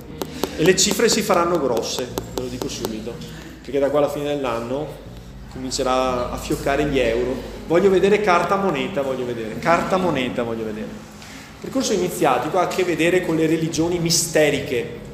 E 0.57 0.63
le 0.63 0.75
cifre 0.75 1.07
si 1.07 1.21
faranno 1.21 1.59
grosse, 1.59 2.07
ve 2.33 2.41
lo 2.41 2.47
dico 2.47 2.67
subito, 2.67 3.15
perché 3.61 3.79
da 3.79 3.89
qua 3.89 3.99
alla 3.99 4.09
fine 4.09 4.35
dell'anno 4.35 5.07
comincerà 5.51 6.31
a 6.31 6.37
fioccare 6.37 6.85
gli 6.85 6.99
euro. 6.99 7.35
Voglio 7.67 7.89
vedere 7.89 8.21
carta 8.21 8.55
moneta, 8.55 9.01
voglio 9.01 9.25
vedere, 9.25 9.59
carta 9.59 9.97
moneta 9.97 10.43
voglio 10.43 10.63
vedere. 10.63 10.87
Il 10.87 11.65
percorso 11.65 11.93
iniziatico 11.93 12.57
ha 12.57 12.63
a 12.63 12.67
che 12.67 12.83
vedere 12.83 13.25
con 13.25 13.35
le 13.35 13.45
religioni 13.45 13.99
misteriche. 13.99 15.07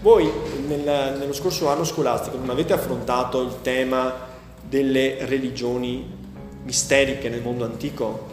Voi 0.00 0.30
nel- 0.66 1.16
nello 1.18 1.32
scorso 1.32 1.68
anno 1.68 1.84
scolastico 1.84 2.36
non 2.36 2.50
avete 2.50 2.72
affrontato 2.72 3.40
il 3.42 3.58
tema 3.62 4.30
delle 4.68 5.24
religioni 5.26 6.20
misteriche 6.64 7.28
nel 7.28 7.40
mondo 7.40 7.64
antico? 7.64 8.26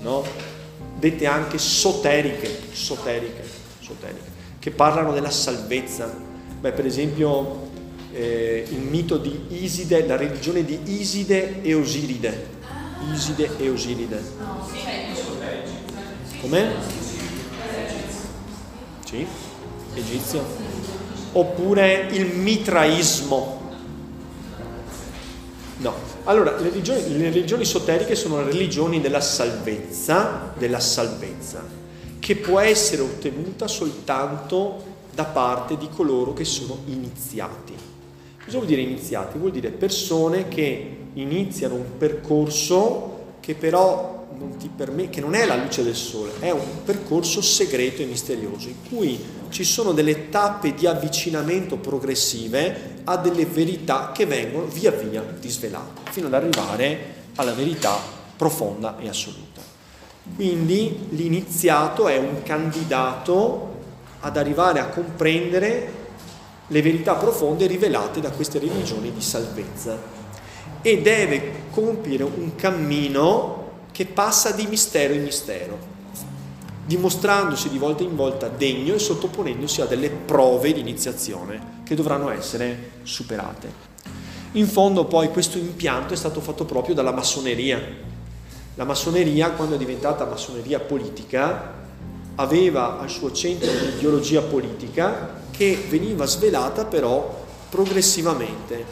No? 0.00 0.24
Dette 0.98 1.26
anche 1.26 1.58
soteriche, 1.58 2.50
soteriche, 2.72 3.42
soteriche, 3.80 4.30
che 4.58 4.70
parlano 4.70 5.12
della 5.12 5.30
salvezza. 5.30 6.12
Beh, 6.60 6.72
per 6.72 6.84
esempio 6.84 7.69
eh, 8.12 8.66
il 8.68 8.80
mito 8.80 9.16
di 9.16 9.38
Iside, 9.48 10.06
la 10.06 10.16
religione 10.16 10.64
di 10.64 10.78
Iside 10.84 11.62
e 11.62 11.74
Osiride. 11.74 12.48
Iside 13.12 13.50
e 13.58 13.68
Osiride. 13.68 14.22
Com'è? 16.40 16.70
Sì, 19.04 19.26
egizio. 19.94 20.44
Oppure 21.32 22.08
il 22.12 22.26
mitraismo. 22.36 23.58
No. 25.78 25.94
Allora, 26.24 26.56
le 26.58 26.70
religioni, 26.70 27.16
le 27.16 27.30
religioni 27.30 27.62
esoteriche 27.62 28.14
sono 28.14 28.42
religioni 28.42 29.00
della 29.00 29.20
salvezza, 29.20 30.52
della 30.56 30.80
salvezza, 30.80 31.64
che 32.18 32.36
può 32.36 32.60
essere 32.60 33.02
ottenuta 33.02 33.66
soltanto 33.66 34.84
da 35.12 35.24
parte 35.24 35.76
di 35.76 35.88
coloro 35.88 36.32
che 36.32 36.44
sono 36.44 36.78
iniziati. 36.86 37.89
Cosa 38.50 38.64
vuol 38.64 38.74
dire 38.74 38.82
iniziati? 38.82 39.38
Vuol 39.38 39.52
dire 39.52 39.70
persone 39.70 40.48
che 40.48 40.96
iniziano 41.12 41.76
un 41.76 41.96
percorso 41.96 43.36
che 43.38 43.54
però 43.54 44.26
non 44.36 44.56
ti 44.56 44.68
permette, 44.74 45.10
che 45.10 45.20
non 45.20 45.36
è 45.36 45.46
la 45.46 45.54
luce 45.54 45.84
del 45.84 45.94
sole, 45.94 46.32
è 46.40 46.50
un 46.50 46.82
percorso 46.84 47.42
segreto 47.42 48.02
e 48.02 48.06
misterioso 48.06 48.66
in 48.66 48.74
cui 48.88 49.20
ci 49.50 49.62
sono 49.62 49.92
delle 49.92 50.30
tappe 50.30 50.74
di 50.74 50.88
avvicinamento 50.88 51.76
progressive 51.76 53.02
a 53.04 53.16
delle 53.18 53.46
verità 53.46 54.10
che 54.12 54.26
vengono 54.26 54.66
via 54.66 54.90
via 54.90 55.22
disvelate, 55.38 56.10
fino 56.10 56.26
ad 56.26 56.34
arrivare 56.34 56.98
alla 57.36 57.52
verità 57.52 58.00
profonda 58.36 58.98
e 58.98 59.08
assoluta. 59.08 59.60
Quindi 60.34 61.06
l'iniziato 61.10 62.08
è 62.08 62.18
un 62.18 62.42
candidato 62.42 63.68
ad 64.18 64.36
arrivare 64.36 64.80
a 64.80 64.88
comprendere 64.88 65.98
le 66.72 66.82
verità 66.82 67.14
profonde 67.14 67.66
rivelate 67.66 68.20
da 68.20 68.30
queste 68.30 68.60
religioni 68.60 69.12
di 69.12 69.20
salvezza 69.20 69.98
e 70.82 71.02
deve 71.02 71.64
compiere 71.70 72.22
un 72.22 72.54
cammino 72.54 73.68
che 73.90 74.06
passa 74.06 74.52
di 74.52 74.66
mistero 74.66 75.12
in 75.12 75.24
mistero, 75.24 75.76
dimostrandosi 76.86 77.68
di 77.70 77.78
volta 77.78 78.04
in 78.04 78.14
volta 78.14 78.46
degno 78.46 78.94
e 78.94 79.00
sottoponendosi 79.00 79.80
a 79.80 79.86
delle 79.86 80.10
prove 80.10 80.72
di 80.72 80.80
iniziazione 80.80 81.78
che 81.82 81.96
dovranno 81.96 82.30
essere 82.30 82.92
superate. 83.02 83.88
In 84.52 84.68
fondo 84.68 85.04
poi 85.06 85.30
questo 85.30 85.58
impianto 85.58 86.14
è 86.14 86.16
stato 86.16 86.40
fatto 86.40 86.64
proprio 86.64 86.94
dalla 86.94 87.12
massoneria. 87.12 87.80
La 88.76 88.84
massoneria, 88.84 89.50
quando 89.50 89.74
è 89.74 89.78
diventata 89.78 90.24
massoneria 90.24 90.78
politica, 90.78 91.78
aveva 92.36 93.00
al 93.00 93.10
suo 93.10 93.32
centro 93.32 93.68
un'ideologia 93.68 94.40
politica 94.42 95.38
che 95.60 95.78
veniva 95.90 96.24
svelata 96.24 96.86
però 96.86 97.44
progressivamente. 97.68 98.82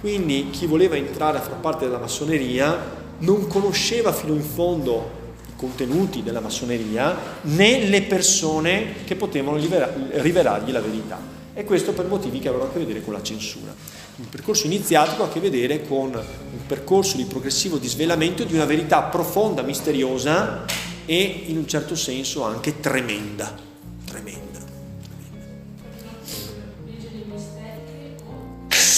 Quindi 0.00 0.50
chi 0.50 0.66
voleva 0.66 0.94
entrare 0.94 1.38
a 1.38 1.40
far 1.40 1.54
parte 1.60 1.86
della 1.86 1.96
massoneria 1.96 2.76
non 3.20 3.46
conosceva 3.46 4.12
fino 4.12 4.34
in 4.34 4.42
fondo 4.42 5.18
i 5.48 5.52
contenuti 5.56 6.22
della 6.22 6.40
massoneria 6.40 7.16
né 7.44 7.86
le 7.86 8.02
persone 8.02 8.96
che 9.06 9.16
potevano 9.16 9.56
rivelargli 9.56 10.70
la 10.70 10.80
verità. 10.82 11.18
E 11.54 11.64
questo 11.64 11.92
per 11.92 12.04
motivi 12.04 12.38
che 12.38 12.48
avevano 12.48 12.68
a 12.68 12.72
che 12.74 12.80
vedere 12.80 13.02
con 13.02 13.14
la 13.14 13.22
censura. 13.22 13.74
Il 14.16 14.26
percorso 14.28 14.66
iniziatico 14.66 15.22
ha 15.22 15.26
a 15.26 15.30
che 15.30 15.40
vedere 15.40 15.86
con 15.88 16.12
un 16.12 16.66
percorso 16.66 17.16
di 17.16 17.24
progressivo 17.24 17.78
disvelamento 17.78 18.44
di 18.44 18.52
una 18.52 18.66
verità 18.66 19.04
profonda, 19.04 19.62
misteriosa 19.62 20.66
e 21.06 21.44
in 21.46 21.56
un 21.56 21.66
certo 21.66 21.96
senso 21.96 22.44
anche 22.44 22.78
tremenda. 22.78 23.56
Tremenda. 24.04 24.49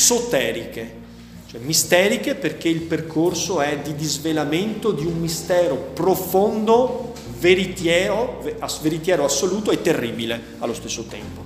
Soteriche, 0.03 0.95
cioè 1.47 1.61
misteriche 1.61 2.35
perché 2.35 2.69
il 2.69 2.81
percorso 2.81 3.61
è 3.61 3.79
di 3.79 3.95
disvelamento 3.95 4.91
di 4.91 5.07
un 5.07 5.21
mistero 5.21 5.77
profondo, 5.77 7.13
veritiero, 7.39 8.43
veritiero 8.81 9.25
assoluto 9.25 9.71
e 9.71 9.81
terribile 9.81 10.57
allo 10.59 10.75
stesso 10.75 11.05
tempo. 11.05 11.45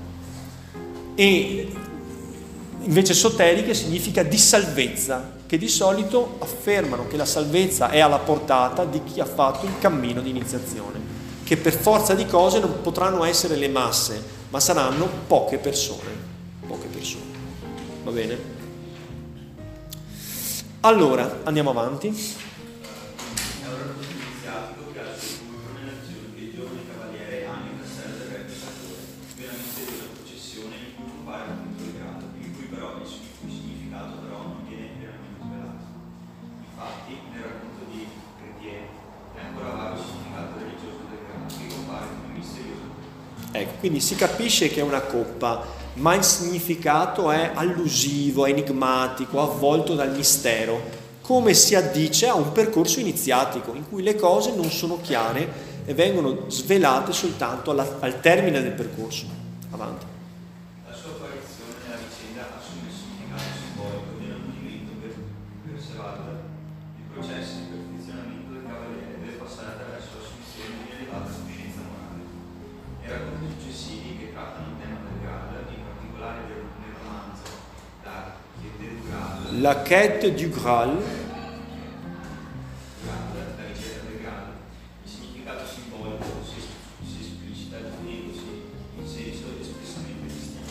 E 1.16 1.69
invece 2.81 3.12
soteriche 3.12 3.75
significa 3.75 4.23
di 4.23 4.38
salvezza, 4.38 5.35
che 5.45 5.59
di 5.59 5.69
solito 5.69 6.37
affermano 6.38 7.07
che 7.09 7.19
la 7.19 7.27
salvezza 7.27 7.90
è 7.90 8.01
alla 8.01 8.21
portata 8.21 8.87
di 8.87 9.03
chi 9.05 9.21
ha 9.21 9.27
fatto 9.27 9.66
il 9.66 9.79
cammino 9.79 10.23
di 10.23 10.31
iniziazione, 10.31 10.99
che 11.45 11.59
per 11.59 11.75
forza 11.75 12.14
di 12.14 12.25
cose 12.25 12.59
non 12.59 12.81
potranno 12.81 13.23
essere 13.23 13.57
le 13.57 13.69
masse, 13.69 14.19
ma 14.49 14.61
saranno 14.61 15.07
poche 15.27 15.59
persone. 15.59 16.16
Va 18.07 18.12
bene? 18.12 18.38
Allora, 20.83 21.40
andiamo 21.42 21.71
avanti. 21.71 22.14
Ecco, 43.51 43.79
quindi 43.81 44.01
si 44.01 44.14
capisce 44.14 44.69
che 44.69 44.81
è 44.81 44.83
una 44.83 45.01
coppa, 45.01 45.86
ma 45.97 46.15
il 46.15 46.25
significato 46.25 47.31
è 47.31 47.53
allusivo, 47.55 48.47
enigmatico, 48.47 49.41
avvolto 49.41 49.95
dal 49.95 50.15
mistero, 50.15 51.05
come 51.21 51.55
si 51.55 51.75
addice 51.75 52.29
a 52.29 52.35
un 52.35 52.53
percorso 52.53 53.01
iniziatico 53.01 53.75
in 53.75 53.89
cui 53.89 54.03
le 54.03 54.15
cose 54.15 54.55
non 54.55 54.71
sono 54.71 55.01
chiare 55.01 55.75
e 55.85 55.95
vengono 55.95 56.49
svelate 56.49 57.13
soltanto 57.13 57.71
alla, 57.71 57.97
al 58.01 58.21
termine 58.21 58.63
del 58.63 58.73
percorso. 58.73 59.27
Avanti. 59.71 60.16
In 88.99 89.07
senso 89.07 89.47
espressamente 89.59 90.25
distinto. 90.25 90.71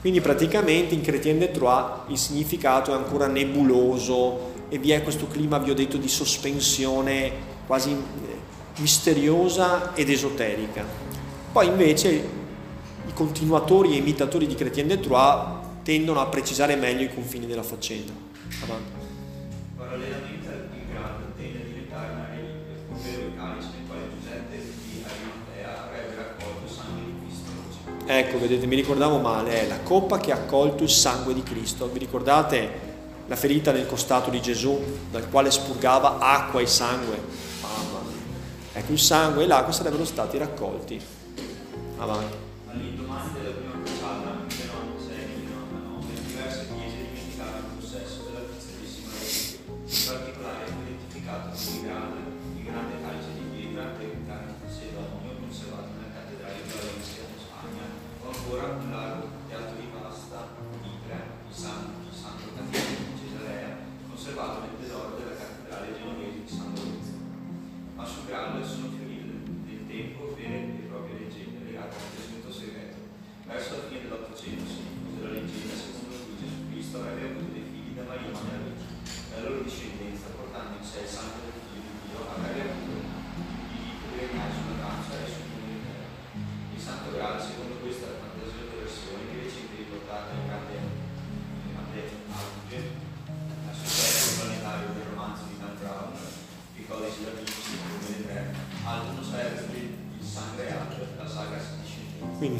quindi 0.00 0.20
praticamente 0.20 0.94
in 0.94 1.00
Chrétien 1.02 1.38
de 1.38 1.50
Troyes 1.52 2.08
il 2.08 2.18
significato 2.18 2.92
è 2.92 2.94
ancora 2.96 3.28
nebuloso 3.28 4.52
e 4.68 4.78
vi 4.78 4.90
è 4.90 5.02
questo 5.02 5.26
clima, 5.28 5.58
vi 5.58 5.70
ho 5.70 5.74
detto, 5.74 5.96
di 5.96 6.08
sospensione 6.08 7.32
quasi 7.66 7.90
eh, 7.90 7.96
misteriosa 8.78 9.94
ed 9.94 10.08
esoterica. 10.08 10.84
Poi 11.52 11.66
invece 11.66 12.08
i 13.06 13.12
continuatori 13.12 13.94
e 13.94 13.96
imitatori 13.98 14.46
di 14.46 14.54
Chrétien 14.54 14.88
de 14.88 14.98
Troyes 14.98 15.59
tendono 15.82 16.20
a 16.20 16.26
precisare 16.26 16.76
meglio 16.76 17.02
i 17.02 17.12
confini 17.12 17.46
della 17.46 17.62
faccenda. 17.62 18.12
Avanti. 18.62 18.90
Parallelamente 19.76 20.48
al 20.48 20.68
Graal 20.90 21.32
tende 21.36 21.58
a 21.58 21.64
diventare 21.64 22.12
una 22.12 22.26
reliquia, 22.30 23.24
il 23.24 23.32
calice 23.36 23.68
nel 23.74 23.86
quale 23.86 24.02
Giuseppe 24.14 24.56
di 24.56 25.04
Arimatea 25.04 25.88
avrebbe 25.88 26.14
raccolto 26.16 26.64
il 26.64 26.70
sangue 26.70 27.02
di 27.04 27.14
Cristo. 27.24 27.50
Ecco, 28.06 28.38
vedete, 28.38 28.66
mi 28.66 28.76
ricordavo 28.76 29.18
male, 29.18 29.62
è 29.62 29.66
la 29.66 29.80
coppa 29.80 30.18
che 30.18 30.32
ha 30.32 30.36
accolto 30.36 30.82
il 30.82 30.90
sangue 30.90 31.32
di 31.32 31.42
Cristo. 31.42 31.88
Vi 31.88 31.98
ricordate 31.98 32.88
la 33.26 33.36
ferita 33.36 33.72
nel 33.72 33.86
costato 33.86 34.28
di 34.28 34.42
Gesù, 34.42 34.78
dal 35.10 35.30
quale 35.30 35.50
spurgava 35.50 36.18
acqua 36.18 36.60
e 36.60 36.66
sangue? 36.66 37.16
Mamma 37.62 38.00
mia. 38.06 38.80
Ecco, 38.80 38.92
il 38.92 38.98
sangue 38.98 39.44
e 39.44 39.46
l'acqua 39.46 39.72
sarebbero 39.72 40.04
stati 40.04 40.36
raccolti. 40.36 41.00
Avanti. 41.98 42.49
Privatweg. 64.30 64.79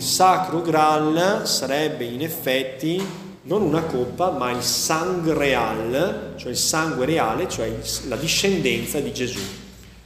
Quindi 0.01 0.15
sacro 0.17 0.63
Graal 0.63 1.47
sarebbe 1.47 2.05
in 2.05 2.23
effetti 2.23 3.07
non 3.43 3.61
una 3.61 3.83
coppa, 3.83 4.31
ma 4.31 4.51
il 4.51 4.63
sangreal, 4.63 6.33
cioè 6.37 6.51
il 6.51 6.57
sangue 6.57 7.05
reale, 7.05 7.47
cioè 7.51 7.67
il- 7.67 8.09
la 8.09 8.17
discendenza 8.17 8.99
di 8.99 9.13
Gesù, 9.13 9.41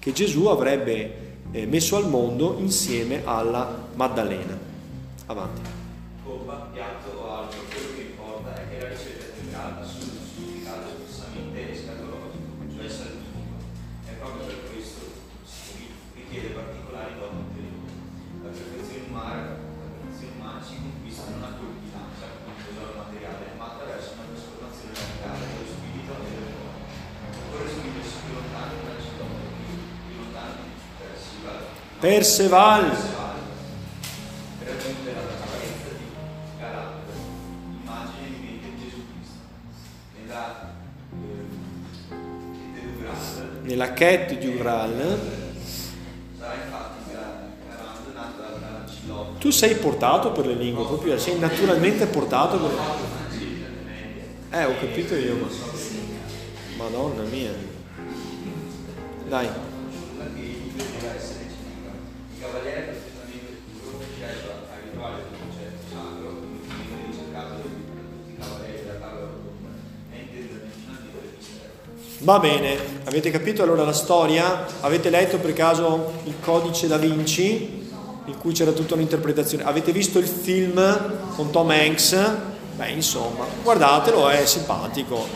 che 0.01 0.13
Gesù 0.13 0.47
avrebbe 0.47 1.23
eh, 1.53 1.67
messo 1.67 1.95
al 1.95 2.09
mondo 2.09 2.57
insieme 2.59 3.23
alla 3.25 3.87
Maddalena. 3.95 4.59
Avanti. 5.27 5.74
Graal. 44.59 44.95
Nato 48.13 48.41
dal 48.41 48.61
dal 48.61 48.85
Cilotto, 48.87 49.39
Tu 49.39 49.51
sei 49.51 49.75
portato 49.77 50.33
per 50.33 50.47
le 50.47 50.55
lingue, 50.57 50.85
proprio 50.85 51.19
sei 51.19 51.39
naturalmente 51.39 52.05
portato 52.05 52.59
per 52.59 52.71
alle 52.79 53.01
medie, 53.87 54.27
Eh, 54.51 54.65
ho 54.67 54.79
capito 54.79 55.15
io, 55.15 55.37
ma... 55.37 55.47
Madonna 56.77 57.23
mia. 57.23 57.53
Dai. 59.27 59.73
Va 72.25 72.39
bene, 72.39 72.79
avete 73.05 73.31
capito 73.31 73.63
allora 73.63 73.85
la 73.85 73.93
storia? 73.93 74.65
Avete 74.81 75.11
letto 75.11 75.37
per 75.37 75.53
caso 75.53 76.13
il 76.25 76.33
codice 76.41 76.87
da 76.87 76.97
Vinci, 76.97 77.87
in 78.25 78.39
cui 78.39 78.55
c'era 78.55 78.71
tutta 78.71 78.95
un'interpretazione? 78.95 79.63
Avete 79.63 79.93
visto 79.93 80.19
il 80.19 80.27
film 80.27 81.35
con 81.37 81.51
Tom 81.51 81.69
Hanks? 81.69 82.17
Beh, 82.77 82.89
insomma, 82.93 83.45
guardatelo, 83.63 84.31
è 84.31 84.47
simpatico. 84.47 85.27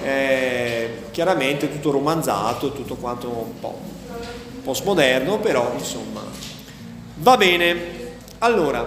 È 0.00 0.88
chiaramente 1.10 1.72
tutto 1.72 1.90
romanzato, 1.90 2.70
tutto 2.70 2.94
quanto 2.94 3.26
un 3.26 3.58
po' 3.58 3.80
postmoderno, 4.62 5.40
però 5.40 5.72
insomma. 5.76 6.22
Va 7.16 7.36
bene. 7.36 7.76
Allora, 8.38 8.86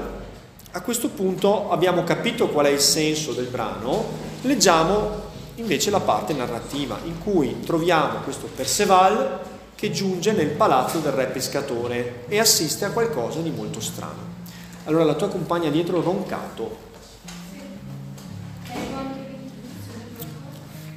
a 0.72 0.82
questo 0.82 1.10
punto 1.10 1.70
abbiamo 1.70 2.06
capito 2.06 2.48
qual 2.48 2.68
è 2.68 2.70
il 2.70 2.80
senso 2.80 3.34
del 3.34 3.48
brano, 3.48 4.06
leggiamo 4.44 5.31
invece 5.62 5.92
la 5.92 6.00
parte 6.00 6.34
narrativa 6.34 6.98
in 7.04 7.20
cui 7.20 7.62
troviamo 7.62 8.20
questo 8.20 8.48
Perceval 8.54 9.40
che 9.76 9.92
giunge 9.92 10.32
nel 10.32 10.50
palazzo 10.50 11.00
del 11.00 11.12
re 11.12 11.28
pescatore 11.28 12.26
e 12.28 12.40
assiste 12.40 12.86
a 12.86 12.92
qualcosa 12.92 13.40
di 13.40 13.52
molto 13.52 13.80
strano. 13.80 14.30
Allora 14.86 15.04
la 15.04 15.14
tua 15.14 15.30
compagna 15.30 15.70
dietro 15.70 16.02
roncato. 16.02 16.90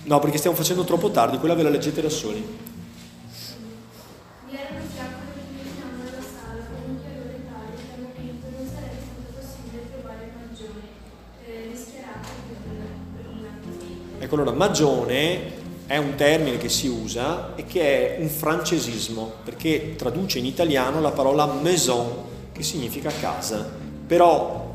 No, 0.04 0.18
perché 0.18 0.36
stiamo 0.36 0.56
facendo 0.56 0.84
troppo 0.84 1.10
tardi, 1.10 1.38
quella 1.38 1.54
ve 1.54 1.62
la 1.62 1.70
leggete 1.70 2.02
da 2.02 2.10
soli. 2.10 2.73
Ecco, 14.24 14.36
allora, 14.36 14.52
magione 14.52 15.52
è 15.84 15.98
un 15.98 16.14
termine 16.14 16.56
che 16.56 16.70
si 16.70 16.88
usa 16.88 17.54
e 17.56 17.66
che 17.66 18.16
è 18.16 18.20
un 18.22 18.28
francesismo, 18.30 19.32
perché 19.44 19.96
traduce 19.96 20.38
in 20.38 20.46
italiano 20.46 21.02
la 21.02 21.10
parola 21.10 21.44
maison, 21.44 22.10
che 22.50 22.62
significa 22.62 23.10
casa. 23.20 23.68
Però 24.06 24.72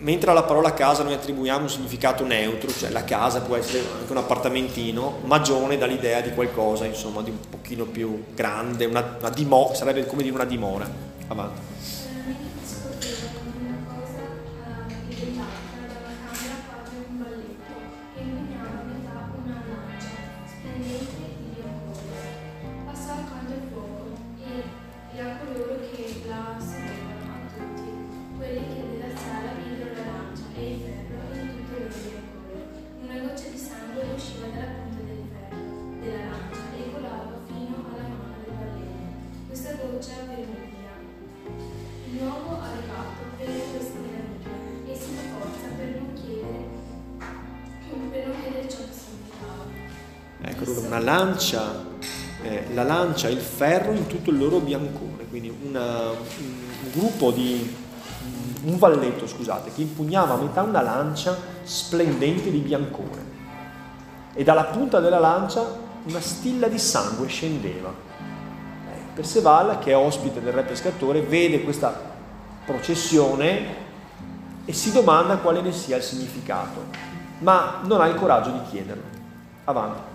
mentre 0.00 0.32
alla 0.32 0.42
parola 0.42 0.74
casa 0.74 1.02
noi 1.02 1.14
attribuiamo 1.14 1.62
un 1.62 1.70
significato 1.70 2.26
neutro, 2.26 2.70
cioè 2.70 2.90
la 2.90 3.04
casa 3.04 3.40
può 3.40 3.56
essere 3.56 3.84
anche 3.98 4.12
un 4.12 4.18
appartamentino, 4.18 5.20
magione 5.24 5.78
dà 5.78 5.86
l'idea 5.86 6.20
di 6.20 6.32
qualcosa, 6.34 6.84
insomma, 6.84 7.22
di 7.22 7.30
un 7.30 7.38
pochino 7.48 7.84
più 7.86 8.22
grande, 8.34 8.84
una, 8.84 9.16
una 9.18 9.30
dimora, 9.30 9.74
sarebbe 9.74 10.04
come 10.04 10.22
dire 10.22 10.34
una 10.34 10.44
dimora. 10.44 10.86
Avanti. 11.28 11.60
Lancia 53.12 53.28
il 53.28 53.40
ferro 53.40 53.92
in 53.92 54.06
tutto 54.06 54.30
il 54.30 54.38
loro 54.38 54.58
biancore, 54.58 55.26
quindi 55.28 55.54
una- 55.64 56.10
un, 56.10 56.90
gruppo 56.92 57.30
di, 57.30 57.74
un 58.64 58.78
valletto, 58.78 59.26
scusate, 59.26 59.72
che 59.72 59.82
impugnava 59.82 60.34
a 60.34 60.36
metà 60.38 60.62
una 60.62 60.80
lancia 60.80 61.36
splendente 61.62 62.50
di 62.50 62.58
biancore 62.58 63.30
e 64.34 64.42
dalla 64.42 64.64
punta 64.64 65.00
della 65.00 65.18
lancia 65.18 65.90
una 66.04 66.20
stilla 66.20 66.68
di 66.68 66.78
sangue 66.78 67.28
scendeva. 67.28 67.90
Eh, 67.90 69.14
Perceval, 69.14 69.78
che 69.78 69.92
è 69.92 69.96
ospite 69.96 70.40
del 70.40 70.52
re 70.52 70.62
pescatore, 70.62 71.20
vede 71.20 71.62
questa 71.62 72.10
processione 72.64 73.80
e 74.64 74.72
si 74.72 74.90
domanda 74.90 75.36
quale 75.36 75.60
ne 75.60 75.72
sia 75.72 75.96
il 75.96 76.02
significato, 76.02 76.86
ma 77.40 77.80
non 77.84 78.00
ha 78.00 78.06
il 78.06 78.14
coraggio 78.14 78.50
di 78.50 78.60
chiederlo. 78.70 79.20
Avanti. 79.64 80.11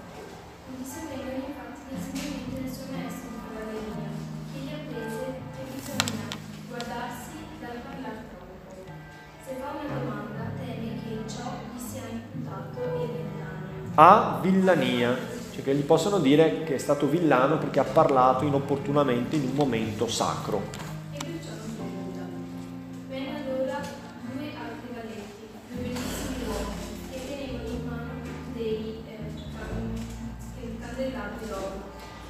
A 13.99 14.37
villania, 14.43 15.17
cioè 15.51 15.63
che 15.63 15.73
gli 15.73 15.81
possono 15.81 16.19
dire 16.19 16.61
che 16.63 16.75
è 16.75 16.77
stato 16.77 17.07
villano 17.07 17.57
perché 17.57 17.79
ha 17.79 17.83
parlato 17.83 18.45
inopportunamente 18.45 19.37
in 19.37 19.45
un 19.45 19.55
momento 19.55 20.07
sacro. 20.07 20.61
E 21.13 21.17
perciò 21.17 21.49
non 21.57 21.75
pregunta. 21.75 22.19
Venne 23.09 23.43
allora 23.43 23.79
due 24.35 24.49
altri 24.53 24.93
valetti, 24.93 25.47
due 25.71 25.81
bellissimi 25.81 26.35
uomini, 26.45 27.09
che 27.09 27.19
tenevano 27.27 27.69
in 27.69 27.87
mano 27.89 28.11
dei 28.53 29.03
eh, 29.07 29.17
can- 29.57 30.79
candellabri 30.79 31.47
d'oro, 31.47 31.81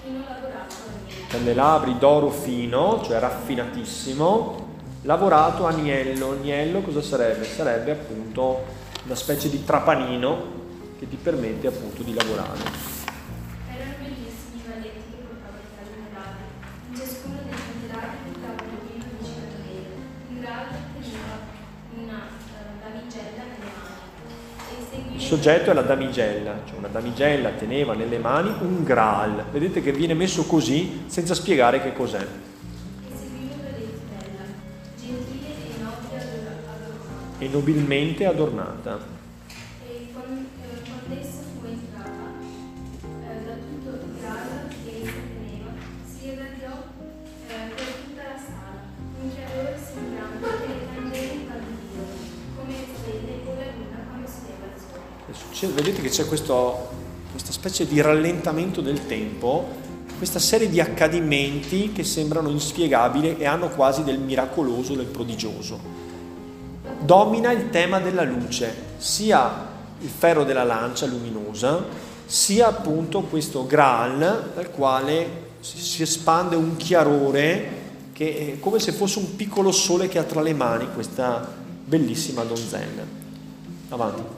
fino 0.03 0.19
lavorato 0.19 0.75
a 0.87 1.05
niente. 1.05 1.27
Candelabri 1.27 1.97
d'oro 1.97 2.29
fino, 2.29 3.01
cioè 3.03 3.19
raffinatissimo, 3.19 4.77
lavorato 5.01 5.65
a 5.65 5.71
agnello. 5.71 6.31
Agnello 6.31 6.79
cosa 6.79 7.01
sarebbe? 7.01 7.43
Sarebbe 7.43 7.91
appunto 7.91 8.63
una 9.03 9.15
specie 9.15 9.49
di 9.49 9.65
trapanino 9.65 10.55
che 10.97 11.07
ti 11.07 11.15
permette 11.15 11.67
appunto 11.67 12.01
di 12.01 12.13
lavorare. 12.13 12.59
Erano 13.69 13.93
bellissimi 13.99 14.57
i 14.57 14.67
valetti 14.67 15.11
che 15.11 15.23
portavano 15.27 15.61
i 15.61 15.71
candelabi. 15.77 16.43
In 16.89 16.95
ciascuno 16.95 17.37
dei 17.43 17.53
candelabri 17.53 18.17
portavano 18.25 18.77
pieno 18.87 19.05
di 19.19 19.27
candele. 19.37 19.95
Un 20.29 20.39
grado 20.41 20.75
teneva 20.93 21.35
una 21.93 22.19
eh, 22.27 22.77
damigella 22.81 23.43
nelle 23.45 23.71
mani. 23.77 25.15
Il 25.15 25.21
soggetto 25.21 25.71
è 25.71 25.73
la 25.73 25.81
damigella, 25.81 26.61
cioè 26.65 26.77
una 26.77 26.87
damigella 26.87 27.49
teneva 27.51 27.93
nelle 27.93 28.17
mani 28.17 28.53
un 28.61 28.83
Graal. 28.83 29.45
Vedete 29.51 29.81
che 29.81 29.91
viene 29.91 30.13
messo 30.13 30.45
così 30.45 31.03
senza 31.07 31.33
spiegare 31.33 31.81
che 31.81 31.93
cos'è. 31.93 32.25
e 37.39 37.49
seguiva 37.49 39.03
un 39.03 39.16
succede- 55.57 55.73
vedete 55.73 56.01
che 56.01 56.09
c'è 56.09 56.25
questo- 56.25 56.89
questa 57.31 57.51
specie 57.51 57.87
di 57.87 57.99
rallentamento 57.99 58.79
del 58.81 59.07
tempo, 59.07 59.65
questa 60.17 60.39
serie 60.39 60.69
di 60.69 60.79
accadimenti 60.79 61.91
che 61.91 62.03
sembrano 62.03 62.49
inspiegabili 62.49 63.37
e 63.37 63.45
hanno 63.45 63.69
quasi 63.69 64.03
del 64.03 64.19
miracoloso, 64.19 64.93
del 64.93 65.07
prodigioso. 65.07 65.79
Domina 66.99 67.51
il 67.51 67.69
tema 67.71 67.99
della 67.99 68.23
luce, 68.23 68.73
sia 68.97 69.65
il 69.99 70.09
ferro 70.09 70.43
della 70.43 70.63
lancia 70.63 71.07
luminosa, 71.07 71.83
sia 72.25 72.67
appunto 72.67 73.21
questo 73.21 73.65
Graal 73.65 74.51
dal 74.53 74.71
quale 74.71 75.45
si, 75.59 75.79
si 75.79 76.03
espande 76.03 76.55
un 76.55 76.75
chiarore 76.75 77.85
che 78.13 78.53
è 78.53 78.59
come 78.59 78.79
se 78.79 78.91
fosse 78.91 79.19
un 79.19 79.35
piccolo 79.35 79.71
sole 79.71 80.07
che 80.07 80.17
ha 80.19 80.23
tra 80.23 80.41
le 80.41 80.53
mani 80.53 80.87
questa 80.93 81.47
bellissima 81.85 82.43
donzella. 82.43 83.03
Avanti. 83.89 84.37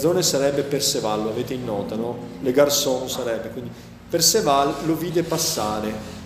Garzone 0.00 0.22
sarebbe 0.22 0.62
Perceval, 0.62 1.24
lo 1.24 1.28
avete 1.28 1.52
in 1.52 1.62
nota, 1.62 1.94
no? 1.94 2.16
Le 2.40 2.52
Garçon 2.52 3.06
sarebbe, 3.06 3.50
quindi 3.50 3.70
Perceval 4.08 4.86
lo 4.86 4.94
vide 4.94 5.22
passare. 5.22 5.88
eh. 5.88 6.18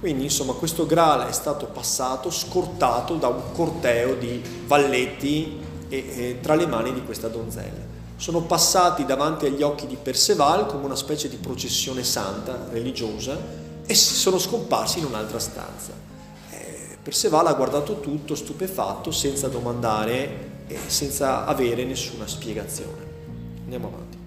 Quindi 0.00 0.24
insomma 0.24 0.54
questo 0.54 0.86
Graal 0.86 1.28
è 1.28 1.32
stato 1.32 1.66
passato, 1.66 2.30
scortato 2.30 3.16
da 3.16 3.28
un 3.28 3.52
corteo 3.52 4.14
di 4.14 4.42
valletti 4.64 5.60
e, 5.90 5.96
e 5.98 6.38
tra 6.40 6.54
le 6.54 6.66
mani 6.66 6.94
di 6.94 7.04
questa 7.04 7.28
donzella. 7.28 7.99
Sono 8.20 8.42
passati 8.42 9.06
davanti 9.06 9.46
agli 9.46 9.62
occhi 9.62 9.86
di 9.86 9.96
Perceval 9.96 10.66
come 10.66 10.84
una 10.84 10.94
specie 10.94 11.26
di 11.30 11.36
processione 11.36 12.04
santa, 12.04 12.66
religiosa, 12.70 13.34
e 13.86 13.94
sono 13.94 14.38
scomparsi 14.38 14.98
in 14.98 15.06
un'altra 15.06 15.38
stanza. 15.38 15.92
Eh, 16.50 16.98
Perceval 17.02 17.46
ha 17.46 17.54
guardato 17.54 17.98
tutto 18.00 18.34
stupefatto, 18.34 19.10
senza 19.10 19.48
domandare 19.48 20.64
e 20.66 20.78
senza 20.88 21.46
avere 21.46 21.84
nessuna 21.84 22.26
spiegazione. 22.26 23.08
Andiamo 23.62 23.86
avanti. 23.86 24.19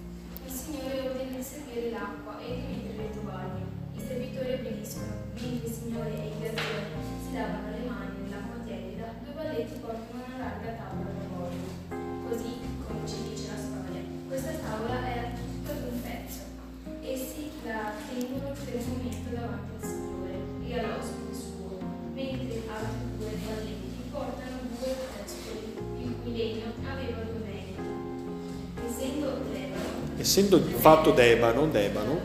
Essendo 30.33 30.55
l'erba 30.55 30.67
essendo 30.67 30.81
fatto 30.81 31.11
d'ebano, 31.11 31.67
d'ebano, 31.67 32.19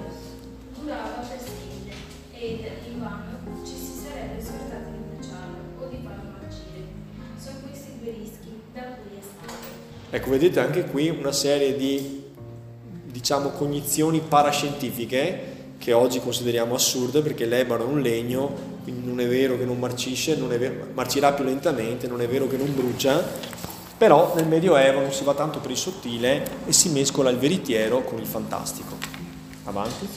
durava 0.80 1.26
per 1.28 1.38
stelle 1.38 1.92
ed 2.32 2.60
invano 2.90 3.36
ci 3.62 3.74
si 3.74 4.00
sarebbe 4.02 4.42
scordato 4.42 4.88
di 4.92 5.14
bruciarlo 5.14 5.58
o 5.78 5.88
di 5.88 5.98
farlo 6.02 6.30
marcire. 6.40 6.86
Sono 7.38 7.58
questi 7.68 7.98
due 8.00 8.12
rischi 8.12 8.62
da 8.72 8.80
cui 8.80 9.18
escludere. 9.18 10.08
ecco 10.08 10.30
vedete 10.30 10.58
anche 10.58 10.84
qui 10.86 11.10
una 11.10 11.32
serie 11.32 11.76
di 11.76 12.24
diciamo 13.04 13.50
cognizioni 13.50 14.20
parascientifiche 14.26 15.56
che 15.76 15.92
oggi 15.92 16.18
consideriamo 16.20 16.74
assurde 16.74 17.20
perché 17.20 17.44
l'ebano 17.44 17.84
è 17.84 17.88
un 17.88 18.00
legno, 18.00 18.78
quindi 18.84 19.06
non 19.06 19.20
è 19.20 19.28
vero 19.28 19.58
che 19.58 19.66
non 19.66 19.78
marcisce, 19.78 20.34
non 20.34 20.50
è 20.50 20.58
vero- 20.58 20.86
marcirà 20.94 21.34
più 21.34 21.44
lentamente, 21.44 22.08
non 22.08 22.22
è 22.22 22.26
vero 22.26 22.48
che 22.48 22.56
non 22.56 22.74
brucia, 22.74 23.22
però 23.98 24.32
nel 24.36 24.46
Medioevo 24.46 25.00
non 25.00 25.12
si 25.12 25.24
va 25.24 25.34
tanto 25.34 25.58
per 25.58 25.72
il 25.72 25.76
sottile 25.76 26.42
e 26.66 26.72
si 26.72 26.88
mescola 26.90 27.30
il 27.30 27.36
veritiero 27.36 28.04
con 28.04 28.20
il 28.20 28.26
fantastico. 28.26 28.96
Avanti. 29.64 30.08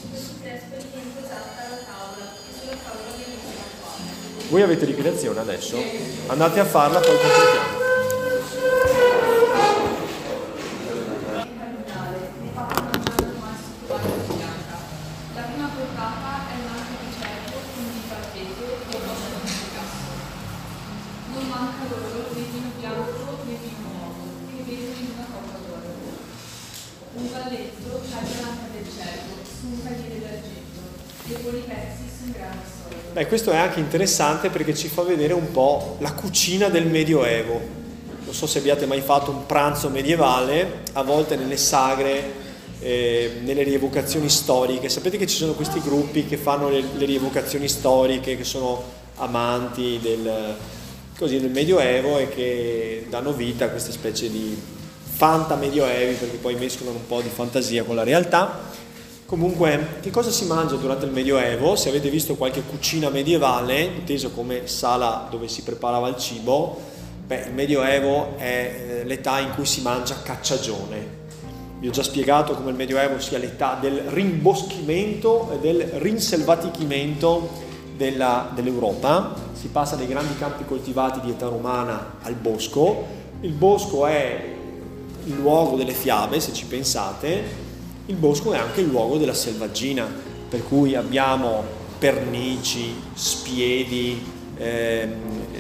Voi 4.49 4.61
avete 4.61 4.85
ricreazione 4.85 5.39
adesso? 5.39 5.77
Andate 6.27 6.59
a 6.59 6.65
farla, 6.65 6.99
poi 6.99 7.17
completiamo. 7.17 7.79
è 11.41 11.57
cardinale, 11.57 12.17
ne 12.41 12.49
fa 12.53 12.67
mangiare 12.67 13.23
ormai 13.25 13.55
su 13.57 13.87
tovagliolo 13.87 14.33
bianca. 14.35 14.77
La 15.33 15.41
prima 15.41 15.69
portata 15.73 16.29
è 16.51 16.55
un 16.61 16.67
arco 16.69 16.95
di 17.01 17.09
cervo 17.17 17.57
con 17.73 17.85
di 17.91 18.01
parfetto 18.07 18.63
e 18.69 18.97
cosa 19.01 19.25
di 19.41 19.51
Picasso. 19.51 20.11
Non 21.33 21.45
manca 21.47 21.83
loro 21.89 22.29
né 22.35 22.43
vino 22.51 22.69
bianco 22.77 23.39
né 23.45 23.55
vino 23.55 23.87
nuovo, 23.87 24.23
che 24.51 24.59
vedono 24.67 24.99
in 24.99 25.09
una 25.15 25.27
coppa 25.31 25.57
d'oro. 25.65 25.91
Un 27.13 27.25
balletto 27.31 27.89
la 28.11 28.21
giornata 28.21 28.65
del 28.71 28.87
cervo 28.87 29.33
su 29.41 29.65
un 29.65 29.79
tagliere 29.83 30.19
d'argento, 30.19 30.81
e 31.27 31.33
poi 31.39 31.57
i 31.57 31.63
pezzi 31.65 32.05
su 32.07 32.23
un 32.27 32.31
grano 32.31 32.63
solo. 32.67 32.95
Beh, 33.11 33.20
questo 33.31 33.51
è 33.51 33.55
anche 33.55 33.79
interessante 33.79 34.49
perché 34.49 34.75
ci 34.75 34.89
fa 34.89 35.03
vedere 35.03 35.31
un 35.31 35.53
po' 35.53 35.95
la 35.99 36.11
cucina 36.11 36.67
del 36.67 36.85
Medioevo. 36.85 37.61
Non 38.25 38.33
so 38.33 38.45
se 38.45 38.57
abbiate 38.59 38.85
mai 38.85 38.99
fatto 38.99 39.31
un 39.31 39.45
pranzo 39.45 39.87
medievale, 39.87 40.81
a 40.91 41.01
volte 41.01 41.37
nelle 41.37 41.55
sagre, 41.55 42.29
eh, 42.81 43.37
nelle 43.43 43.63
rievocazioni 43.63 44.27
storiche. 44.27 44.89
Sapete 44.89 45.15
che 45.15 45.27
ci 45.27 45.37
sono 45.37 45.53
questi 45.53 45.79
gruppi 45.79 46.25
che 46.25 46.35
fanno 46.35 46.67
le, 46.67 46.83
le 46.93 47.05
rievocazioni 47.05 47.69
storiche, 47.69 48.35
che 48.35 48.43
sono 48.43 48.83
amanti 49.15 49.97
del, 50.01 50.57
così, 51.17 51.39
del 51.39 51.51
Medioevo 51.51 52.17
e 52.17 52.27
che 52.27 53.05
danno 53.07 53.31
vita 53.31 53.63
a 53.63 53.69
queste 53.69 53.93
specie 53.93 54.29
di 54.29 54.61
fanta 55.05 55.55
medioevi 55.55 56.15
perché 56.15 56.35
poi 56.35 56.55
mescolano 56.55 56.97
un 56.97 57.07
po' 57.07 57.21
di 57.21 57.29
fantasia 57.29 57.85
con 57.85 57.95
la 57.95 58.03
realtà. 58.03 58.59
Comunque, 59.31 59.99
che 60.01 60.09
cosa 60.09 60.29
si 60.29 60.43
mangia 60.43 60.75
durante 60.75 61.05
il 61.05 61.13
Medioevo? 61.13 61.77
Se 61.77 61.87
avete 61.87 62.09
visto 62.09 62.35
qualche 62.35 62.63
cucina 62.63 63.07
medievale, 63.07 63.79
inteso 63.79 64.31
come 64.31 64.67
sala 64.67 65.29
dove 65.31 65.47
si 65.47 65.63
preparava 65.63 66.09
il 66.09 66.17
cibo, 66.17 66.77
beh, 67.27 67.45
il 67.47 67.53
Medioevo 67.53 68.35
è 68.35 68.43
eh, 68.43 69.03
l'età 69.05 69.39
in 69.39 69.51
cui 69.55 69.65
si 69.65 69.79
mangia 69.83 70.21
cacciagione. 70.21 71.19
Vi 71.79 71.87
ho 71.87 71.91
già 71.91 72.03
spiegato 72.03 72.55
come 72.55 72.71
il 72.71 72.75
Medioevo 72.75 73.21
sia 73.21 73.37
l'età 73.37 73.77
del 73.79 73.99
rimboschimento 73.99 75.49
e 75.53 75.59
del 75.59 75.81
rinselvatichimento 75.81 77.51
della- 77.95 78.51
dell'Europa. 78.53 79.33
Si 79.53 79.69
passa 79.69 79.95
dai 79.95 80.07
grandi 80.07 80.37
campi 80.37 80.65
coltivati 80.65 81.21
di 81.21 81.29
età 81.29 81.47
romana 81.47 82.15
al 82.21 82.33
bosco. 82.33 83.05
Il 83.39 83.53
bosco 83.53 84.05
è 84.07 84.55
il 85.23 85.35
luogo 85.35 85.77
delle 85.77 85.93
fiabe, 85.93 86.41
se 86.41 86.51
ci 86.51 86.65
pensate, 86.65 87.69
il 88.11 88.17
bosco 88.17 88.51
è 88.51 88.57
anche 88.57 88.81
il 88.81 88.87
luogo 88.87 89.17
della 89.17 89.33
selvaggina, 89.33 90.05
per 90.49 90.67
cui 90.67 90.95
abbiamo 90.95 91.63
pernici, 91.97 92.93
spiedi, 93.13 94.21
ehm, 94.57 95.13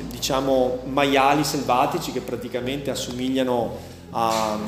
diciamo 0.09 0.79
maiali 0.85 1.45
selvatici 1.45 2.11
che 2.11 2.19
praticamente 2.19 2.91
assomigliano 2.91 3.77
a, 4.11 4.59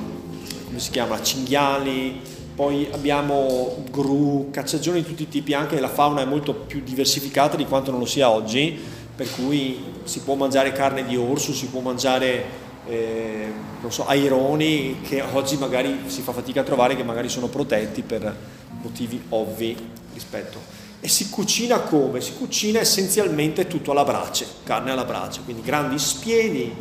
chiama, 0.89 1.15
a 1.15 1.21
cinghiali, 1.21 2.21
poi 2.55 2.87
abbiamo 2.91 3.83
gru, 3.91 4.49
cacciagioni 4.49 5.01
di 5.01 5.07
tutti 5.07 5.23
i 5.23 5.27
tipi, 5.27 5.53
anche 5.53 5.79
la 5.81 5.89
fauna 5.89 6.21
è 6.21 6.25
molto 6.25 6.53
più 6.53 6.81
diversificata 6.83 7.57
di 7.57 7.65
quanto 7.65 7.91
non 7.91 7.99
lo 7.99 8.05
sia 8.05 8.29
oggi, 8.29 8.79
per 9.15 9.27
cui 9.35 9.77
si 10.05 10.21
può 10.21 10.35
mangiare 10.35 10.71
carne 10.71 11.05
di 11.05 11.17
orso, 11.17 11.51
si 11.51 11.65
può 11.65 11.81
mangiare 11.81 12.61
eh, 12.85 13.51
non 13.81 13.91
so, 13.91 14.05
aironi 14.05 15.01
che 15.01 15.21
oggi 15.21 15.57
magari 15.57 16.03
si 16.07 16.21
fa 16.21 16.31
fatica 16.31 16.61
a 16.61 16.63
trovare, 16.63 16.95
che 16.95 17.03
magari 17.03 17.29
sono 17.29 17.47
protetti 17.47 18.01
per 18.01 18.35
motivi 18.81 19.21
ovvi 19.29 19.75
rispetto. 20.13 20.81
E 20.99 21.07
si 21.07 21.29
cucina 21.29 21.79
come? 21.79 22.21
Si 22.21 22.33
cucina 22.33 22.79
essenzialmente 22.79 23.67
tutto 23.67 23.91
alla 23.91 24.03
brace, 24.03 24.45
carne 24.63 24.91
alla 24.91 25.03
brace, 25.03 25.41
quindi 25.43 25.61
grandi 25.61 25.99
spiedi, 25.99 26.73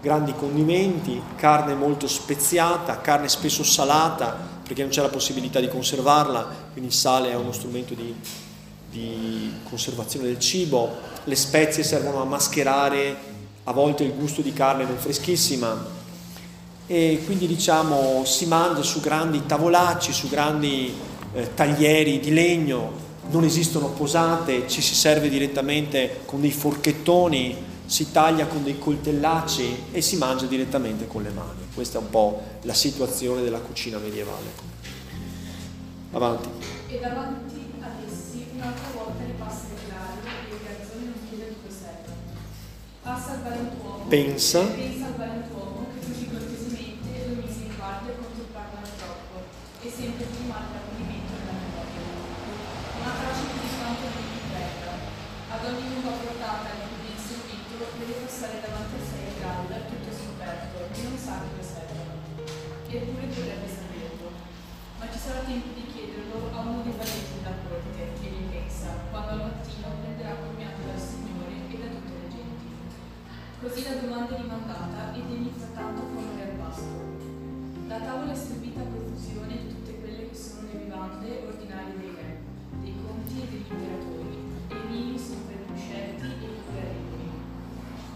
grandi 0.00 0.34
condimenti, 0.34 1.20
carne 1.36 1.74
molto 1.74 2.06
speziata, 2.06 3.00
carne 3.00 3.28
spesso 3.28 3.62
salata 3.62 4.58
perché 4.62 4.82
non 4.82 4.92
c'è 4.92 5.02
la 5.02 5.08
possibilità 5.08 5.58
di 5.58 5.68
conservarla, 5.68 6.46
quindi 6.72 6.90
il 6.90 6.96
sale 6.96 7.30
è 7.30 7.34
uno 7.34 7.50
strumento 7.50 7.94
di, 7.94 8.14
di 8.88 9.52
conservazione 9.68 10.26
del 10.26 10.38
cibo, 10.38 10.96
le 11.24 11.34
spezie 11.34 11.82
servono 11.82 12.22
a 12.22 12.24
mascherare 12.24 13.16
a 13.64 13.72
volte 13.72 14.04
il 14.04 14.12
gusto 14.14 14.40
di 14.42 14.52
carne 14.52 14.84
non 14.84 14.96
freschissima 14.96 15.98
e 16.86 17.22
quindi 17.24 17.46
diciamo 17.46 18.24
si 18.24 18.46
mangia 18.46 18.82
su 18.82 19.00
grandi 19.00 19.46
tavolacci, 19.46 20.12
su 20.12 20.28
grandi 20.28 20.92
eh, 21.32 21.54
taglieri 21.54 22.18
di 22.18 22.32
legno, 22.32 22.90
non 23.30 23.44
esistono 23.44 23.90
posate, 23.90 24.66
ci 24.66 24.82
si 24.82 24.94
serve 24.94 25.28
direttamente 25.28 26.22
con 26.24 26.40
dei 26.40 26.50
forchettoni, 26.50 27.56
si 27.86 28.10
taglia 28.10 28.46
con 28.46 28.64
dei 28.64 28.78
coltellacci 28.78 29.84
e 29.92 30.00
si 30.00 30.16
mangia 30.16 30.46
direttamente 30.46 31.06
con 31.06 31.22
le 31.22 31.30
mani. 31.30 31.60
Questa 31.72 31.98
è 31.98 32.00
un 32.00 32.10
po' 32.10 32.42
la 32.62 32.74
situazione 32.74 33.42
della 33.42 33.60
cucina 33.60 33.98
medievale. 33.98 34.68
Avanti. 36.12 36.48
E 36.88 36.98
davanti 36.98 37.72
ad 37.80 37.90
essi 38.04 38.46
un'altra 38.56 38.88
volta 38.94 38.99
Passa 43.02 43.32
al 43.32 43.42
valentuomo. 43.42 44.04
Pensa. 44.12 44.60
E 44.60 44.76
pensa 44.76 45.06
al 45.06 45.16
valentuomo 45.16 45.88
che 45.88 46.04
così 46.04 46.28
cortesemente 46.28 47.08
lo 47.32 47.34
mise 47.40 47.64
in 47.64 47.72
guardia 47.80 48.12
contro 48.12 48.44
il 48.44 48.52
parlare 48.52 48.92
troppo 49.00 49.36
e 49.80 49.88
sempre 49.88 50.28
più 50.28 50.44
male 50.44 50.68
l'avvenimento 50.68 51.32
della 51.32 51.56
memoria. 51.56 52.04
Una 53.00 53.14
traccia 53.16 53.48
di 53.48 53.72
non 53.80 53.96
gli 53.96 54.40
prenda. 54.52 54.92
Ad 55.48 55.62
ogni 55.64 55.86
lunga 55.88 56.12
portata 56.12 56.68
di 56.76 56.84
cui 56.92 57.00
viene 57.00 57.24
servito 57.24 57.76
deve 57.96 58.14
passare 58.20 58.60
davanti 58.60 58.94
a 59.00 59.02
sé 59.08 59.18
il 59.24 59.36
grario 59.40 59.80
tutto 59.88 60.10
scoperto 60.12 60.76
e 60.92 60.96
non 61.00 61.16
sa 61.16 61.34
dove 61.40 61.64
servono. 61.64 62.14
Eppure 62.84 63.32
dovrebbe 63.32 63.64
saperlo. 63.64 64.28
Ma 65.00 65.08
ci 65.08 65.16
sarà 65.16 65.40
tempo 65.48 65.72
di 65.72 65.88
chiederlo 65.88 66.52
a 66.52 66.58
uno 66.68 66.84
dei 66.84 66.92
valenti 66.92 67.32
della 67.40 67.56
corte, 67.64 68.12
che 68.20 68.28
gli 68.28 68.44
pensa, 68.52 69.08
quando 69.08 69.30
al 69.32 69.40
mattino 69.48 69.69
Così 73.60 73.82
la 73.84 74.00
domanda 74.00 74.34
è 74.34 74.40
rimandata 74.40 75.12
ed 75.12 75.30
egli 75.30 75.50
frattanto 75.54 76.00
corre 76.14 76.42
al 76.42 76.56
pasto. 76.56 76.96
La 77.88 77.98
tavola 77.98 78.32
è 78.32 78.34
servita 78.34 78.80
a 78.80 78.84
profusione 78.84 79.52
di 79.52 79.68
tutte 79.68 80.00
quelle 80.00 80.30
che 80.30 80.34
sono 80.34 80.68
le 80.72 80.78
vivande 80.78 81.44
ordinarie 81.46 81.92
dei 81.98 82.14
re, 82.16 82.38
dei 82.80 82.94
conti 83.04 83.42
e 83.42 83.44
degli 83.50 83.68
imperatori, 83.68 84.38
e 84.66 84.74
i 84.74 84.86
vini 84.88 85.18
sempre 85.18 85.56
più 85.66 85.76
scelti 85.76 86.24
e 86.24 86.48
più 86.48 86.72
gradevoli. 86.72 87.28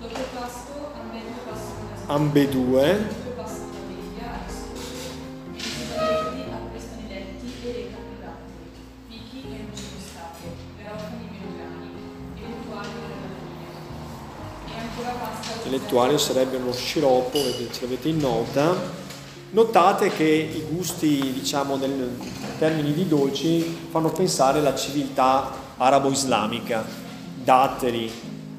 Dopo 0.00 0.16
il 0.16 0.24
pasto, 0.32 0.72
ambedue 0.96 1.40
passano 1.44 1.88
da 1.92 2.14
Ambedue. 2.14 3.23
Pasta 15.12 15.54
Intellettuale 15.56 16.18
sarebbe 16.18 16.56
uno 16.56 16.72
sciroppo, 16.72 17.38
ce 17.70 17.82
l'avete 17.82 18.08
in 18.08 18.18
nota. 18.18 19.02
Notate 19.50 20.08
che 20.08 20.24
i 20.24 20.64
gusti, 20.68 21.32
diciamo, 21.32 21.76
nel- 21.76 22.16
in 22.18 22.58
termini 22.58 22.92
di 22.92 23.06
dolci 23.06 23.62
fanno 23.90 24.10
pensare 24.10 24.58
alla 24.58 24.74
civiltà 24.74 25.52
arabo-islamica. 25.76 26.84
Datteri, 27.42 28.10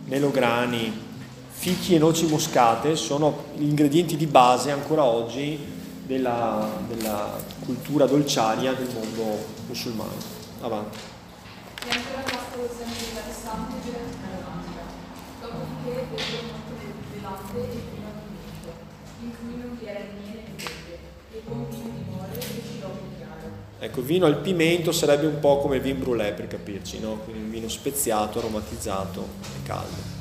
melograni, 0.05 1.03
fichi 1.49 1.95
e 1.95 1.97
noci 1.97 2.27
moscate 2.27 2.95
sono 2.95 3.45
gli 3.55 3.63
ingredienti 3.63 4.15
di 4.15 4.27
base 4.27 4.71
ancora 4.71 5.03
oggi 5.03 5.57
della, 6.05 6.69
della 6.87 7.37
cultura 7.65 8.05
dolciaria 8.05 8.73
del 8.73 8.89
mondo 8.93 9.45
musulmano. 9.67 10.11
Avanti. 10.61 10.97
E 11.87 11.91
ancora 11.91 12.21
pasta 12.21 12.57
lo 12.57 12.69
seme 12.69 12.93
di 12.93 13.33
santo 13.33 13.73
vedo 16.09 16.37
molto 16.51 16.73
del 16.79 17.21
latte 17.21 17.57
e 17.57 17.81
vino, 17.91 18.09
in 19.21 19.31
cui 19.37 19.55
non 19.57 19.77
vi 19.79 19.85
era 19.85 19.99
miele 19.99 20.41
né 20.41 20.53
pepe, 20.55 20.99
e 21.33 21.41
buon 21.45 21.67
vino 21.69 21.89
di 21.95 22.03
more 22.09 22.31
e 22.37 22.41
sciroppo 22.41 23.05
chiaro. 23.17 23.49
Ecco, 23.79 23.99
il 23.99 24.05
vino 24.05 24.25
al 24.25 24.37
pimento 24.37 24.91
sarebbe 24.91 25.25
un 25.25 25.39
po' 25.39 25.59
come 25.59 25.77
il 25.77 25.81
vin 25.81 25.99
brûlé 25.99 26.33
per 26.33 26.47
capirci, 26.47 26.99
no? 26.99 27.17
Quindi 27.19 27.43
un 27.43 27.49
vino 27.49 27.67
speziato, 27.67 28.39
aromatizzato 28.39 29.27
e 29.41 29.65
caldo. 29.65 30.14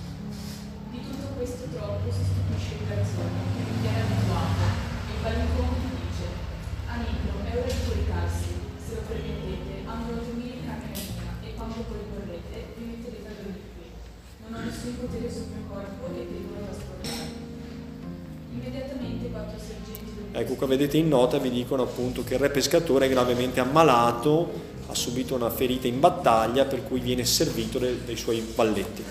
Ecco, 20.37 20.55
qua 20.55 20.67
vedete 20.67 20.97
in 20.97 21.07
nota 21.07 21.39
vi 21.39 21.49
dicono 21.49 21.85
appunto 21.85 22.25
che 22.25 22.35
il 22.35 22.41
re 22.41 22.51
pescatore 22.51 23.07
è 23.07 23.09
gravemente 23.09 23.61
ammalato, 23.61 24.51
ha 24.89 24.95
subito 24.95 25.37
una 25.37 25.49
ferita 25.49 25.87
in 25.87 26.01
battaglia 26.01 26.65
per 26.65 26.83
cui 26.83 26.99
viene 26.99 27.25
servito 27.25 27.79
dai 27.79 28.17
suoi 28.17 28.45
valletti. 28.53 29.05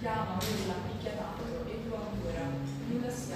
Chiama, 0.00 0.38
urla, 0.38 0.74
picchia 0.88 1.12
tanto 1.12 1.42
e 1.68 1.74
più 1.74 1.94
ancora, 1.94 2.48
nulla 2.88 3.10
si 3.10 3.32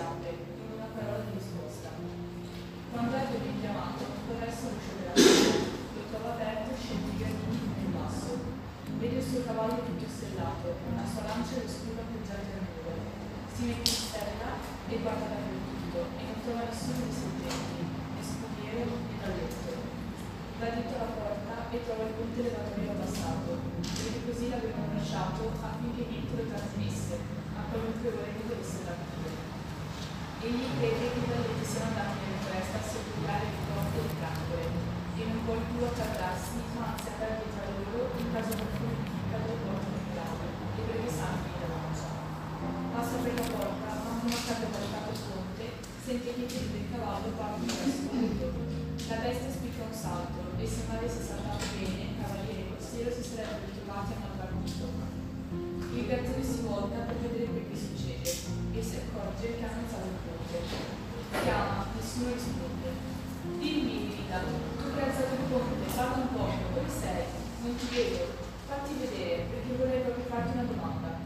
Vedo. 67.98 68.26
Fatti 68.68 68.92
vedere, 69.00 69.46
perché 69.50 69.76
vorrei 69.76 70.00
proprio 70.02 70.24
farti 70.28 70.50
una 70.54 70.66
domanda. 70.70 71.18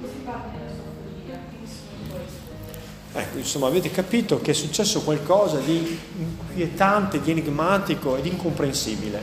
Così 0.00 0.14
parla 0.24 0.50
nella 0.56 0.70
sua 0.72 0.88
follia, 0.96 1.34
e 1.34 1.56
nessuno 1.60 2.08
può 2.08 2.16
rispondere. 2.16 2.78
Ecco, 3.12 3.36
insomma, 3.36 3.66
avete 3.66 3.90
capito 3.90 4.40
che 4.40 4.52
è 4.52 4.54
successo 4.54 5.02
qualcosa 5.02 5.58
di 5.58 5.98
inquietante, 6.16 7.20
di 7.20 7.30
enigmatico 7.32 8.16
e 8.16 8.22
di 8.22 8.30
incomprensibile. 8.30 9.20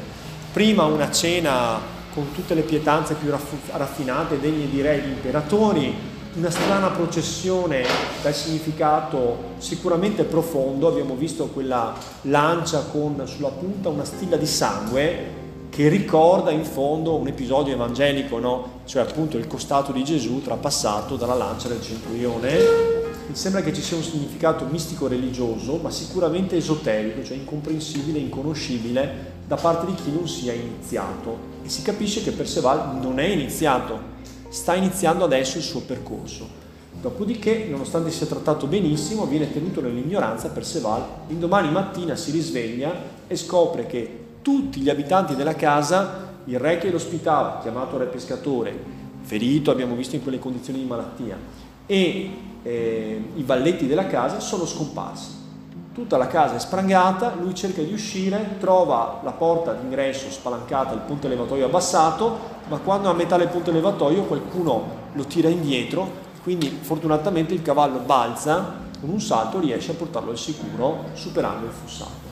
Prima 0.52 0.84
una 0.84 1.10
cena 1.10 1.80
con 2.14 2.32
tutte 2.32 2.54
le 2.54 2.62
pietanze 2.62 3.16
più 3.16 3.32
raffinate, 3.32 4.40
degne 4.40 4.70
di 4.70 4.82
re 4.82 4.98
e 4.98 5.02
di 5.02 5.10
imperatori, 5.10 5.96
una 6.36 6.52
strana 6.52 6.90
processione 6.90 7.84
dal 8.22 8.36
significato 8.36 9.54
sicuramente 9.58 10.26
profondo, 10.26 10.88
abbiamo 10.88 11.16
visto 11.16 11.48
quella 11.48 11.96
lancia 12.24 12.82
con 12.92 13.20
sulla 13.26 13.50
punta 13.50 13.90
una 13.90 14.06
stilla 14.06 14.38
di 14.38 14.46
sangue 14.46 15.42
che 15.74 15.88
ricorda 15.88 16.52
in 16.52 16.66
fondo 16.66 17.16
un 17.16 17.26
episodio 17.26 17.74
evangelico, 17.74 18.38
no? 18.38 18.82
cioè 18.86 19.02
appunto 19.02 19.40
il 19.40 19.48
costato 19.48 19.92
di 19.92 20.04
Gesù 20.04 20.40
trapassato 20.40 21.16
dalla 21.16 21.34
lancia 21.34 21.68
del 21.68 21.82
centurione. 21.82 22.58
Mi 23.26 23.36
sembra 23.36 23.64
che 23.64 23.74
ci 23.74 23.82
sia 23.82 23.98
un 23.98 24.04
significato 24.04 24.66
mistico 24.66 25.08
religioso, 25.08 25.78
ma 25.78 25.90
sicuramente 25.90 26.58
esoterico, 26.58 27.24
cioè 27.24 27.38
incomprensibile, 27.38 28.20
inconoscibile 28.20 29.32
da 29.48 29.56
parte 29.56 29.88
di 29.88 29.96
chi 29.96 30.12
non 30.12 30.28
sia 30.28 30.54
iniziato. 30.54 31.36
E 31.64 31.70
si 31.70 31.82
capisce 31.82 32.22
che 32.22 32.34
Perceval 32.34 33.00
non 33.02 33.18
è 33.18 33.26
iniziato, 33.26 34.00
sta 34.50 34.76
iniziando 34.76 35.24
adesso 35.24 35.58
il 35.58 35.64
suo 35.64 35.82
percorso. 35.82 36.48
Dopodiché, 37.02 37.66
nonostante 37.68 38.12
sia 38.12 38.28
trattato 38.28 38.68
benissimo, 38.68 39.26
viene 39.26 39.52
tenuto 39.52 39.82
nell'ignoranza 39.82 40.50
Perceval. 40.50 41.04
L'indomani 41.30 41.72
mattina 41.72 42.16
si 42.16 42.30
risveglia 42.30 42.94
e 43.26 43.36
scopre 43.36 43.88
che 43.88 44.23
tutti 44.44 44.82
gli 44.82 44.90
abitanti 44.90 45.36
della 45.36 45.56
casa, 45.56 46.32
il 46.44 46.60
re 46.60 46.78
che 46.78 46.92
lo 46.92 46.98
ospitava, 46.98 47.60
chiamato 47.62 47.98
re 47.98 48.06
pescatore, 48.06 48.78
ferito, 49.22 49.72
abbiamo 49.72 49.96
visto 49.96 50.16
in 50.16 50.22
quelle 50.22 50.38
condizioni 50.38 50.80
di 50.80 50.86
malattia, 50.86 51.38
e 51.88 52.32
eh, 52.62 53.30
i 53.36 53.44
valletti 53.44 53.88
della 53.88 54.06
casa 54.06 54.40
sono 54.40 54.66
scomparsi. 54.66 55.42
Tutta 55.94 56.18
la 56.18 56.28
casa 56.28 56.56
è 56.56 56.60
sprangata, 56.60 57.36
lui 57.40 57.56
cerca 57.56 57.82
di 57.82 57.94
uscire, 57.94 58.58
trova 58.60 59.22
la 59.24 59.32
porta 59.32 59.74
d'ingresso 59.74 60.30
spalancata, 60.30 60.94
il 60.94 61.02
ponte 61.02 61.28
levatoio 61.28 61.66
abbassato, 61.66 62.52
ma 62.68 62.80
quando 62.80 63.10
è 63.10 63.12
a 63.12 63.16
metà 63.16 63.38
del 63.38 63.48
ponte 63.48 63.72
levatoio 63.72 64.24
qualcuno 64.24 65.02
lo 65.14 65.24
tira 65.26 65.50
indietro, 65.50 66.22
quindi 66.42 66.68
fortunatamente 66.82 67.54
il 67.54 67.62
cavallo 67.62 68.00
balza, 68.00 68.82
con 69.00 69.10
un 69.10 69.22
salto 69.22 69.60
riesce 69.60 69.92
a 69.92 69.96
portarlo 69.96 70.32
al 70.32 70.38
sicuro, 70.38 71.06
superando 71.14 71.66
il 71.66 71.72
fossato. 71.72 72.23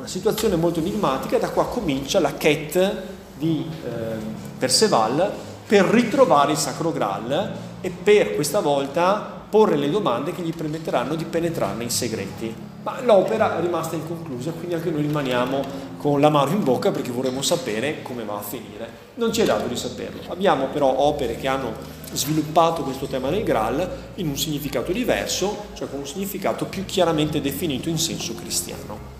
Una 0.00 0.08
situazione 0.08 0.56
molto 0.56 0.78
enigmatica 0.78 1.36
da 1.36 1.50
qua 1.50 1.66
comincia 1.66 2.20
la 2.20 2.32
quête 2.32 3.02
di 3.36 3.66
eh, 3.84 4.16
Perceval 4.58 5.30
per 5.66 5.84
ritrovare 5.84 6.52
il 6.52 6.56
Sacro 6.56 6.90
Graal 6.90 7.52
e 7.82 7.90
per 7.90 8.34
questa 8.34 8.60
volta 8.60 9.44
porre 9.50 9.76
le 9.76 9.90
domande 9.90 10.32
che 10.32 10.40
gli 10.40 10.54
permetteranno 10.54 11.16
di 11.16 11.26
penetrarne 11.26 11.84
i 11.84 11.90
segreti. 11.90 12.54
Ma 12.82 13.02
l'opera 13.02 13.58
è 13.58 13.60
rimasta 13.60 13.94
inconclusa, 13.94 14.52
quindi 14.52 14.72
anche 14.72 14.90
noi 14.90 15.02
rimaniamo 15.02 15.62
con 15.98 16.18
l'amaro 16.18 16.52
in 16.52 16.64
bocca 16.64 16.90
perché 16.90 17.10
vorremmo 17.10 17.42
sapere 17.42 18.00
come 18.00 18.24
va 18.24 18.38
a 18.38 18.42
finire. 18.42 18.88
Non 19.16 19.34
ci 19.34 19.42
è 19.42 19.44
dato 19.44 19.66
di 19.66 19.76
saperlo. 19.76 20.22
Abbiamo 20.28 20.68
però 20.68 20.98
opere 20.98 21.36
che 21.36 21.46
hanno 21.46 21.74
sviluppato 22.12 22.84
questo 22.84 23.04
tema 23.04 23.28
del 23.28 23.42
Graal 23.42 23.86
in 24.14 24.28
un 24.28 24.38
significato 24.38 24.92
diverso, 24.92 25.66
cioè 25.74 25.90
con 25.90 25.98
un 25.98 26.06
significato 26.06 26.64
più 26.64 26.86
chiaramente 26.86 27.42
definito 27.42 27.90
in 27.90 27.98
senso 27.98 28.34
cristiano. 28.34 29.19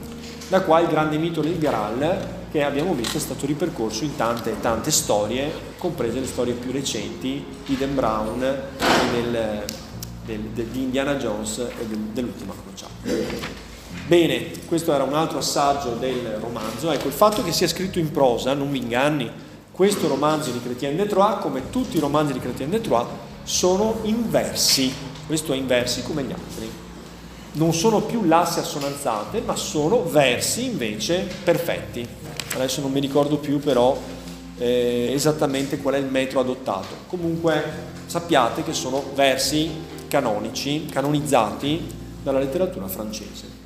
Da 0.50 0.62
qua 0.62 0.80
il 0.80 0.88
grande 0.88 1.16
mito 1.16 1.42
del 1.42 1.58
Graal 1.58 2.26
che 2.50 2.64
abbiamo 2.64 2.92
visto 2.92 3.16
è 3.16 3.20
stato 3.20 3.46
ripercorso 3.46 4.02
in 4.02 4.16
tante 4.16 4.58
tante 4.60 4.90
storie, 4.90 5.48
comprese 5.78 6.18
le 6.18 6.26
storie 6.26 6.54
più 6.54 6.72
recenti 6.72 7.44
di 7.64 7.76
Dan 7.78 7.94
Brown 7.94 8.42
e 8.42 8.60
del, 9.12 9.64
del, 10.24 10.40
del, 10.40 10.66
di 10.66 10.82
Indiana 10.82 11.14
Jones 11.14 11.58
e 11.58 11.86
del, 11.86 11.98
dell'ultima 12.12 12.52
crociata. 12.64 12.92
Bene, 14.08 14.50
questo 14.66 14.92
era 14.92 15.04
un 15.04 15.14
altro 15.14 15.38
assaggio 15.38 15.90
del 15.90 16.38
romanzo. 16.40 16.90
Ecco, 16.90 17.06
il 17.06 17.14
fatto 17.14 17.44
che 17.44 17.52
sia 17.52 17.68
scritto 17.68 18.00
in 18.00 18.10
prosa, 18.10 18.52
non 18.52 18.72
vi 18.72 18.78
inganni, 18.78 19.30
questo 19.70 20.08
romanzo 20.08 20.50
di 20.50 20.60
Chrétien 20.60 20.96
de 20.96 21.06
Troyes, 21.06 21.38
come 21.42 21.70
tutti 21.70 21.96
i 21.96 22.00
romanzi 22.00 22.32
di 22.32 22.40
Chrétien 22.40 22.70
de 22.70 22.80
Troyes, 22.80 23.06
sono 23.44 24.00
inversi. 24.02 24.92
Questo 25.28 25.52
è 25.52 25.56
inversi 25.56 26.02
come 26.02 26.24
gli 26.24 26.32
altri. 26.32 26.79
Non 27.52 27.74
sono 27.74 28.02
più 28.02 28.24
lassi 28.24 28.60
assonanzate, 28.60 29.40
ma 29.40 29.56
sono 29.56 30.04
versi 30.04 30.66
invece 30.66 31.26
perfetti. 31.42 32.06
Adesso 32.54 32.80
non 32.80 32.92
mi 32.92 33.00
ricordo 33.00 33.38
più 33.38 33.58
però 33.58 33.96
eh, 34.58 35.10
esattamente 35.12 35.78
qual 35.78 35.94
è 35.94 35.98
il 35.98 36.06
metro 36.06 36.38
adottato. 36.40 36.94
Comunque 37.08 37.62
sappiate 38.06 38.62
che 38.62 38.72
sono 38.72 39.02
versi 39.14 39.70
canonici, 40.06 40.86
canonizzati 40.86 41.86
dalla 42.22 42.38
letteratura 42.38 42.86
francese. 42.86 43.58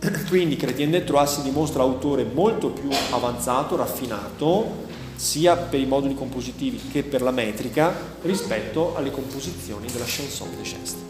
Quindi 0.28 0.56
Chrétien 0.56 0.90
de 0.90 1.04
Troyes 1.04 1.34
si 1.34 1.42
dimostra 1.42 1.82
autore 1.82 2.24
molto 2.24 2.68
più 2.68 2.88
avanzato, 3.10 3.76
raffinato, 3.76 4.86
sia 5.16 5.56
per 5.56 5.80
i 5.80 5.86
moduli 5.86 6.14
compositivi 6.14 6.88
che 6.90 7.02
per 7.02 7.22
la 7.22 7.32
metrica 7.32 7.92
rispetto 8.22 8.94
alle 8.96 9.10
composizioni 9.10 9.88
della 9.90 10.04
chanson 10.06 10.48
de 10.56 10.62
Chest. 10.62 11.07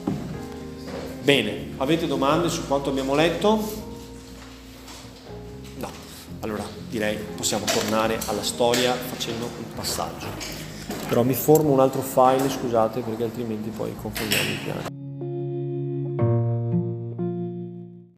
Bene, 1.28 1.74
avete 1.76 2.06
domande 2.06 2.48
su 2.48 2.66
quanto 2.66 2.88
abbiamo 2.88 3.14
letto? 3.14 3.62
No, 5.76 5.90
allora 6.40 6.64
direi 6.88 7.18
possiamo 7.36 7.66
tornare 7.66 8.18
alla 8.28 8.42
storia 8.42 8.94
facendo 8.94 9.44
un 9.44 9.74
passaggio. 9.74 10.26
Però 11.06 11.22
mi 11.24 11.34
formo 11.34 11.70
un 11.70 11.80
altro 11.80 12.00
file, 12.00 12.48
scusate, 12.48 13.00
perché 13.00 13.24
altrimenti 13.24 13.68
poi 13.68 13.94
confondiamo 14.00 14.48
i 14.48 14.58
piani. 14.64 14.97